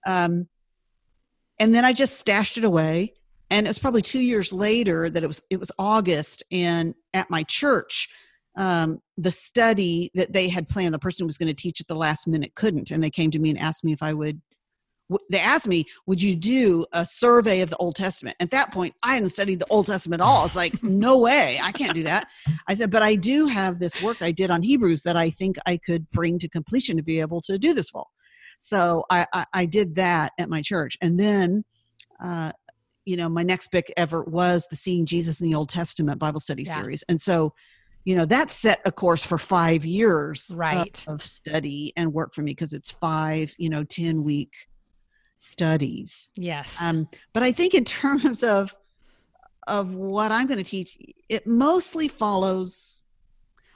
[0.06, 0.46] Um,
[1.58, 3.14] and then I just stashed it away.
[3.50, 7.30] And it was probably two years later that it was it was August, and at
[7.30, 8.08] my church,
[8.56, 11.88] um, the study that they had planned, the person who was going to teach at
[11.88, 14.40] the last minute couldn't, and they came to me and asked me if I would.
[15.30, 18.94] They asked me, "Would you do a survey of the Old Testament?" At that point,
[19.02, 20.40] I hadn't studied the Old Testament at all.
[20.40, 22.28] I was like, "No way, I can't do that."
[22.66, 25.56] I said, "But I do have this work I did on Hebrews that I think
[25.66, 28.10] I could bring to completion to be able to do this fall."
[28.58, 31.64] So I, I, I did that at my church, and then,
[32.22, 32.52] uh,
[33.04, 36.40] you know, my next book ever was the Seeing Jesus in the Old Testament Bible
[36.40, 36.74] Study Yeah.
[36.74, 37.54] series, and so,
[38.04, 41.04] you know, that set a course for five years of- Right.
[41.08, 44.52] of, study and work for me because it's five, you know, ten week
[45.36, 46.32] studies.
[46.36, 46.76] yes.
[46.80, 48.74] Um, but I think in terms of
[49.66, 50.98] of what I'm going to teach,
[51.30, 53.02] it mostly follows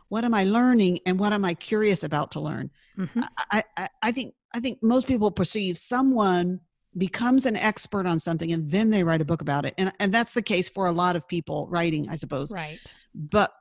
[0.09, 2.71] what am I learning and what am I curious about to learn.
[2.99, 3.27] Mhm.
[3.51, 6.61] I, I, I think I think most people perceive someone
[6.99, 10.13] becomes an expert on something and then they write a book about it, and and
[10.13, 12.53] that's the case for a lot of people writing, I suppose.
[12.53, 12.95] Right.
[13.15, 13.53] But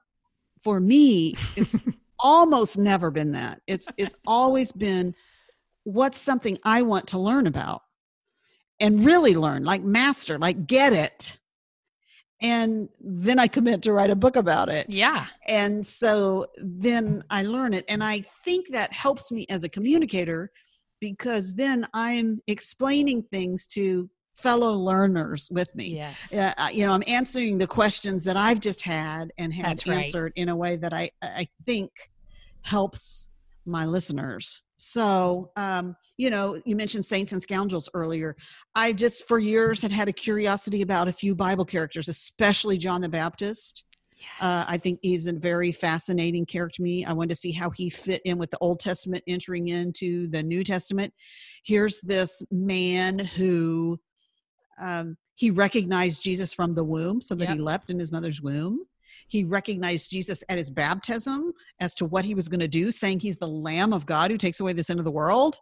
[0.64, 1.76] for me, it's
[2.20, 3.62] almost never been that.
[3.68, 5.14] It's it's always been
[5.84, 7.82] what's something I want to learn about
[8.80, 11.38] and really learn, like master, like get it.
[12.40, 15.26] And then I commit to write a book about it Yeah.
[15.48, 20.52] and so then i learn it and i think that helps me as a communicator
[21.00, 26.32] because then i'm explaining things to fellow learners with me Yes.
[26.34, 29.54] uh, you know i'm answering the questions that i've just had and
[29.88, 30.06] right.
[30.06, 31.92] answered in a way that i i think
[32.62, 33.32] helps
[33.66, 38.36] my listeners so um you know you mentioned saints and scoundrels earlier
[38.76, 43.02] i just for years had had a curiosity about a few bible characters especially john
[43.02, 43.86] the baptist
[44.42, 47.06] uh, I think he's a very fascinating character to me.
[47.06, 50.44] I wanted to see how he fit in with the Old Testament entering into the
[50.44, 51.14] New Testament.
[51.64, 54.00] Here's this man who
[54.80, 57.56] um, he recognized Jesus from the womb, so that Yep.
[57.56, 58.86] he leapt in his mother's womb.
[59.28, 63.20] He recognized Jesus at his baptism as to what he was going to do, saying
[63.20, 65.60] he's the Lamb of God who takes away the sin of the world.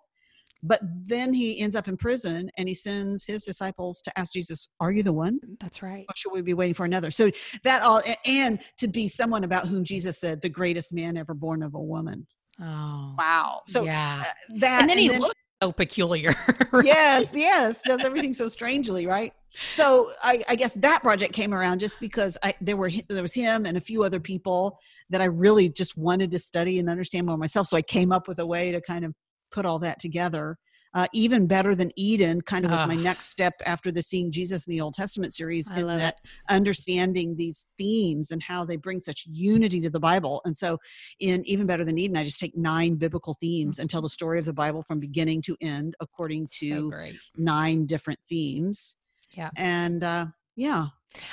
[0.68, 4.68] But then he ends up in prison and he sends his disciples to ask Jesus,
[4.80, 5.40] Are you the one?
[5.60, 6.06] That's right.
[6.10, 7.12] or should we be waiting for another?
[7.12, 7.30] So
[7.64, 11.62] that all, and to be someone about whom Jesus said, the greatest man ever born
[11.62, 12.26] of a woman.
[12.60, 13.16] Oh.
[13.18, 13.62] Wow.
[13.68, 14.24] So yeah.
[14.26, 16.34] uh, that, and then he looked so peculiar.
[16.84, 19.34] yes, yes, does everything so strangely, right?
[19.72, 23.34] So I, I guess that project came around just because I, there were there was
[23.34, 24.78] him and a few other people
[25.10, 27.68] that I really just wanted to study and understand more myself.
[27.68, 29.14] So I came up with a way to kind of
[29.56, 30.58] put all that together.
[30.94, 34.66] Uh, even better than Eden, kind of was my next step after the Seeing Jesus
[34.66, 35.70] in the Old Testament series.
[35.70, 36.30] I in that it.
[36.48, 40.42] understanding these themes and how they bring such unity to the Bible.
[40.46, 40.78] And so,
[41.20, 44.40] in Even Better Than Eden, I just take nine biblical themes and tell the story
[44.40, 47.16] of the Bible from beginning to end according to great.
[47.36, 48.96] nine different themes.
[49.36, 49.50] Yeah.
[49.58, 50.86] And uh, yeah.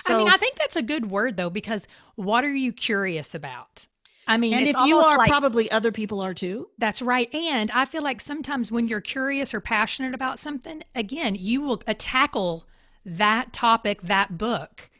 [0.08, 3.86] I mean, I think that's a good word though, because what are you curious about?
[4.26, 6.68] I mean, and if you are, like, probably other people are too.
[6.78, 7.32] That's right.
[7.34, 11.82] And I feel like sometimes when you're curious or passionate about something, again, you will
[11.86, 12.66] uh, tackle
[13.04, 14.90] that topic, that book,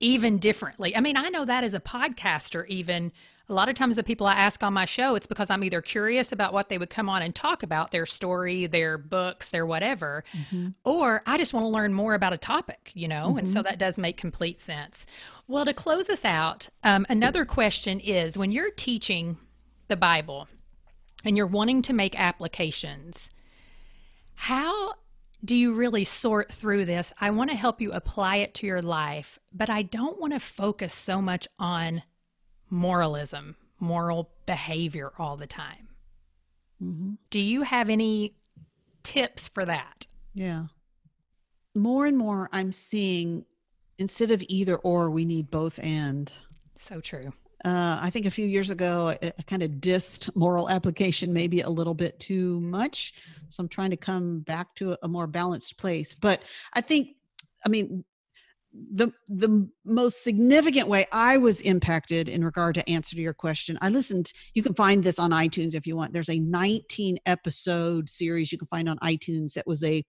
[0.00, 0.96] even differently.
[0.96, 3.12] I mean, I know that as a podcaster, even
[3.48, 5.80] a lot of times the people I ask on my show, it's because I'm either
[5.80, 9.64] curious about what they would come on and talk about, their story, their books, their
[9.64, 10.22] whatever,
[10.84, 13.36] or I just want to learn more about a topic, you know?
[13.38, 15.06] And so that does make complete sense.
[15.50, 19.38] Well, to close us out, um, another question is when you're teaching
[19.88, 20.46] the Bible
[21.24, 23.30] and you're wanting to make applications,
[24.34, 24.92] how
[25.42, 27.14] do you really sort through this?
[27.18, 30.38] I want to help you apply it to your life, but I don't want to
[30.38, 32.02] focus so much on
[32.68, 35.88] moralism, moral behavior all the time.
[36.82, 37.14] Mm-hmm.
[37.30, 38.34] Do you have any
[39.02, 40.06] tips for that?
[40.34, 40.64] Yeah.
[41.74, 43.46] More and more, I'm seeing
[43.98, 46.32] instead of either or, we need both and.
[46.76, 47.32] So true.
[47.64, 51.62] Uh, I think a few years ago, I, I kind of dissed moral application maybe
[51.62, 53.14] a little bit too much.
[53.48, 56.14] So I'm trying to come back to a, a more balanced place.
[56.14, 56.42] But
[56.74, 57.16] I think,
[57.66, 58.04] I mean,
[58.72, 63.78] the the most significant way I was impacted in regard to answer to your question,
[63.80, 64.32] I listened.
[64.54, 66.12] You can find this on iTunes if you want.
[66.12, 70.04] There's a 19 episode series you can find on iTunes that was a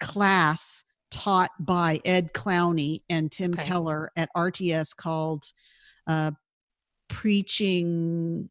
[0.00, 3.64] class taught by Ed Clowney and Tim okay.
[3.64, 5.44] Keller at RTS called
[6.06, 6.32] uh,
[7.08, 8.50] Preaching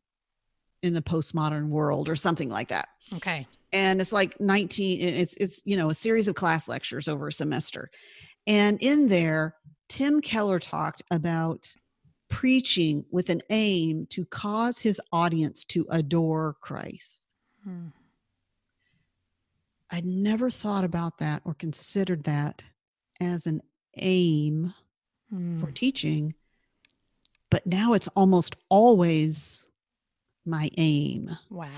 [0.84, 2.90] in the Postmodern World or something like that.
[3.16, 3.48] Okay.
[3.74, 7.32] And it's like 19 it's it's you know a series of class lectures over a
[7.32, 7.90] semester.
[8.46, 9.56] And in there
[9.90, 11.74] Tim Keller talked about
[12.30, 17.34] preaching with an aim to cause his audience to adore Christ.
[17.64, 17.88] Hmm.
[19.92, 22.62] I'd never thought about that or considered that
[23.22, 23.62] as an
[23.98, 24.74] aim
[25.34, 25.60] mm.
[25.60, 26.34] for teaching,
[27.50, 29.70] but now it's almost always
[30.46, 31.32] my aim.
[31.50, 31.70] Wow.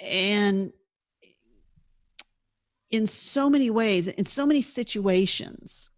[0.00, 0.72] And
[2.90, 5.90] in so many ways, in so many situations,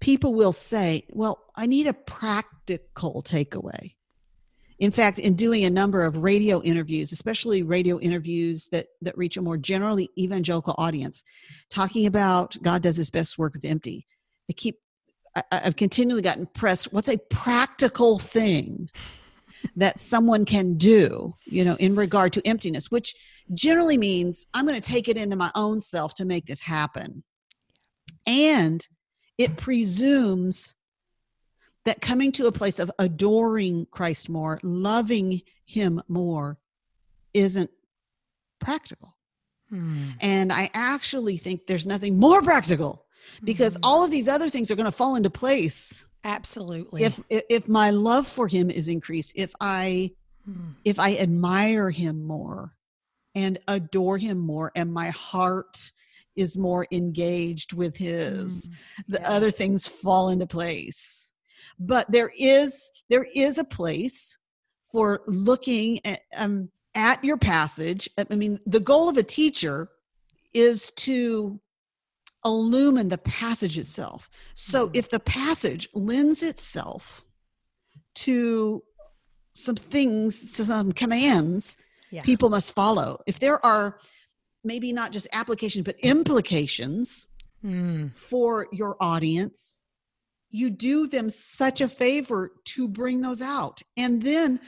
[0.00, 3.94] people will say, Well, I need a practical takeaway
[4.78, 9.36] in fact in doing a number of radio interviews especially radio interviews that that reach
[9.36, 11.22] a more generally evangelical audience
[11.70, 14.06] talking about god does his best work with empty
[14.48, 14.76] they keep
[15.34, 18.88] I, i've continually gotten pressed what's a practical thing
[19.74, 23.14] that someone can do you know in regard to emptiness which
[23.54, 27.24] generally means i'm going to take it into my own self to make this happen.
[28.26, 28.86] And
[29.38, 30.74] it presumes
[31.88, 36.58] that coming to a place of adoring Christ more, loving Him more,
[37.32, 37.70] isn't
[38.60, 39.16] practical.
[39.70, 40.10] Hmm.
[40.20, 43.06] And I actually think there's nothing more practical
[43.42, 43.80] because hmm.
[43.84, 46.04] all of these other things are going to fall into place.
[46.24, 47.04] Absolutely.
[47.04, 50.10] If if my love for him is increased, if I
[50.44, 50.72] hmm.
[50.84, 52.74] if I admire him more
[53.34, 55.90] and adore him more and my heart
[56.36, 58.72] is more engaged with his, hmm.
[59.08, 59.20] yeah.
[59.20, 61.27] the other things fall into place
[61.78, 64.36] but there is there is a place
[64.90, 69.88] for looking at um, at your passage i mean the goal of a teacher
[70.54, 71.60] is to
[72.44, 74.96] illumine the passage itself so mm-hmm.
[74.96, 77.22] if the passage lends itself
[78.14, 78.82] to
[79.52, 81.76] some things to some commands
[82.10, 82.22] yeah.
[82.22, 83.98] people must follow if there are
[84.64, 87.26] maybe not just applications but implications
[87.64, 88.16] mm.
[88.16, 89.84] for your audience
[90.50, 94.60] you do them such a favor to bring those out and then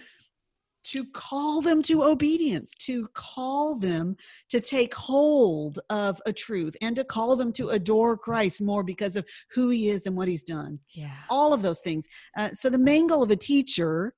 [0.83, 4.17] to call them to obedience, to call them
[4.49, 9.17] to take hold of a truth, and to call them to adore Christ more because
[9.17, 10.79] of who he is and what he's done.
[10.91, 11.13] Yeah.
[11.29, 12.07] All of those things.
[12.37, 14.15] Uh, so the main goal of a teacher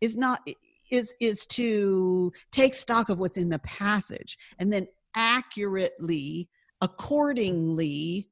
[0.00, 0.46] is not
[0.90, 4.86] is is to take stock of what's in the passage and then
[5.16, 6.48] accurately
[6.82, 8.28] accordingly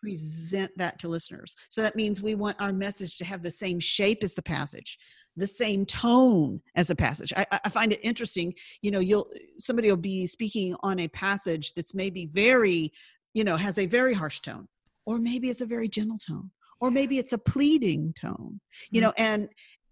[0.00, 1.54] present that to listeners.
[1.68, 4.98] So that means we want our message to have the same shape as the passage,
[5.36, 7.32] the same tone as a passage.
[7.36, 8.54] I, I, find it interesting.
[8.82, 9.28] You know, you'll
[9.58, 12.92] somebody will be speaking on a passage that's maybe very,
[13.34, 14.68] you know, has a very harsh tone,
[15.06, 18.60] or maybe it's a very gentle tone, or maybe it's a pleading tone.
[18.90, 19.06] You mm-hmm.
[19.06, 19.48] know, and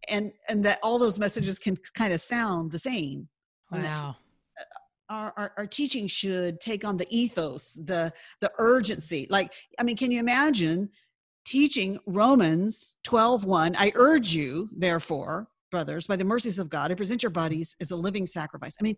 [0.09, 3.29] and and that all those messages can kind of sound the same.
[3.71, 4.17] Wow
[5.09, 9.27] our, our, our, teaching should take on the ethos the the urgency.
[9.31, 10.89] Like i mean can you imagine
[11.45, 16.97] teaching romans 12 1 i urge you therefore brothers by the mercies of god to
[16.97, 18.77] present your bodies as a living sacrifice.
[18.81, 18.97] I mean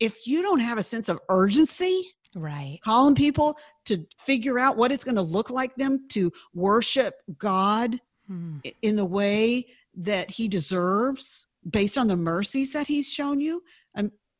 [0.00, 2.78] if you don't have a sense of urgency right.
[2.84, 8.00] calling people to figure out what it's going to look like them to worship god
[8.26, 8.58] hmm.
[8.82, 13.62] in the way that he deserves based on the mercies that he's shown you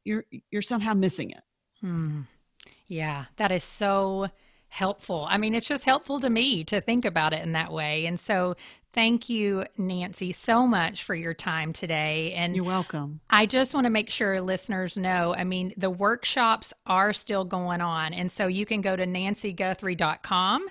[0.07, 1.43] you're you're somehow missing it
[1.81, 2.23] hmm.
[2.87, 4.29] yeah that is so
[4.69, 8.07] helpful i mean it's just helpful to me to think about it in that way
[8.07, 8.55] and so
[8.93, 13.85] thank you nancy so much for your time today and you're welcome i just want
[13.85, 18.47] to make sure listeners know i mean the workshops are still going on and so
[18.47, 20.67] you can go to nancyguthrie.com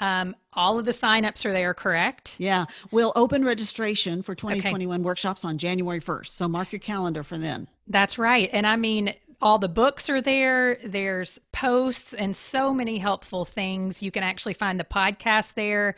[0.00, 2.36] Um, all of the signups are there, correct?
[2.38, 2.66] Yeah.
[2.92, 5.04] We'll open registration for 2021 okay.
[5.04, 6.28] workshops on January 1st.
[6.28, 7.66] So mark your calendar for then.
[7.88, 8.50] That's right.
[8.52, 10.78] And I mean, all the books are there.
[10.84, 14.02] There's posts and so many helpful things.
[14.02, 15.94] You can actually find the podcast there.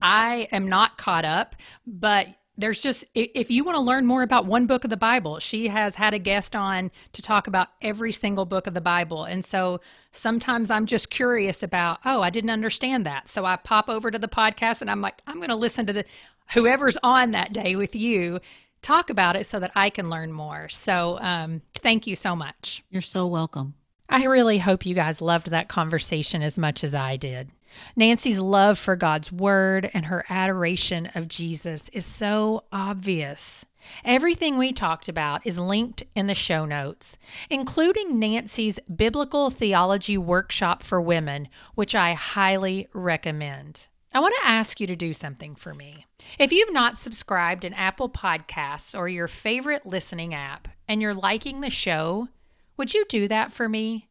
[0.00, 1.56] I am not caught up,
[1.86, 5.38] but there's just if you want to learn more about one book of the bible
[5.40, 9.24] she has had a guest on to talk about every single book of the bible
[9.24, 9.80] and so
[10.12, 14.18] sometimes i'm just curious about oh i didn't understand that so i pop over to
[14.18, 16.04] the podcast and i'm like i'm going to listen to the
[16.52, 18.38] whoever's on that day with you
[18.84, 22.84] talk about it so that i can learn more so um, thank you so much
[22.90, 23.74] you're so welcome
[24.08, 27.50] i really hope you guys loved that conversation as much as i did
[27.96, 33.64] Nancy's love for God's word and her adoration of Jesus is so obvious.
[34.04, 37.16] Everything we talked about is linked in the show notes,
[37.50, 43.88] including Nancy's Biblical Theology Workshop for Women, which I highly recommend.
[44.14, 46.06] I want to ask you to do something for me.
[46.38, 51.60] If you've not subscribed in Apple Podcasts or your favorite listening app and you're liking
[51.60, 52.28] the show,
[52.76, 54.08] would you do that for me?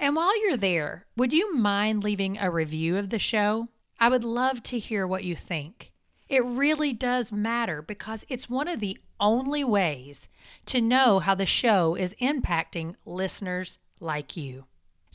[0.00, 3.68] And while you're there, would you mind leaving a review of the show?
[4.00, 5.92] I would love to hear what you think.
[6.28, 10.28] It really does matter because it's one of the only ways
[10.66, 14.64] to know how the show is impacting listeners like you.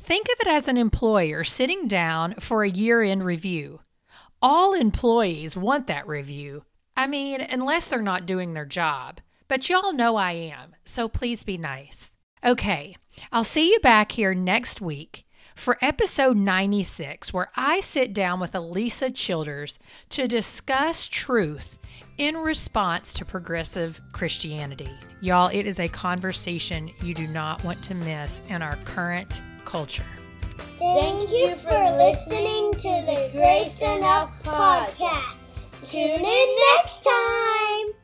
[0.02, 3.82] Think of it as an employer sitting down for a year end review.
[4.42, 6.64] All employees want that review.
[6.96, 9.20] I mean, unless they're not doing their job.
[9.50, 12.14] But y'all know I am, so please be nice.
[12.46, 12.96] Okay,
[13.34, 15.26] I'll see you back here next week
[15.56, 19.78] for episode 96, where I sit down with Alisa Childers
[20.12, 21.78] to discuss truth
[22.18, 24.90] in response to progressive Christianity.
[25.20, 30.04] Y'all, it is a conversation you do not want to miss in our current culture.
[30.60, 35.48] Thank you for listening to the Grace Enough podcast.
[35.84, 37.99] Tune in next time.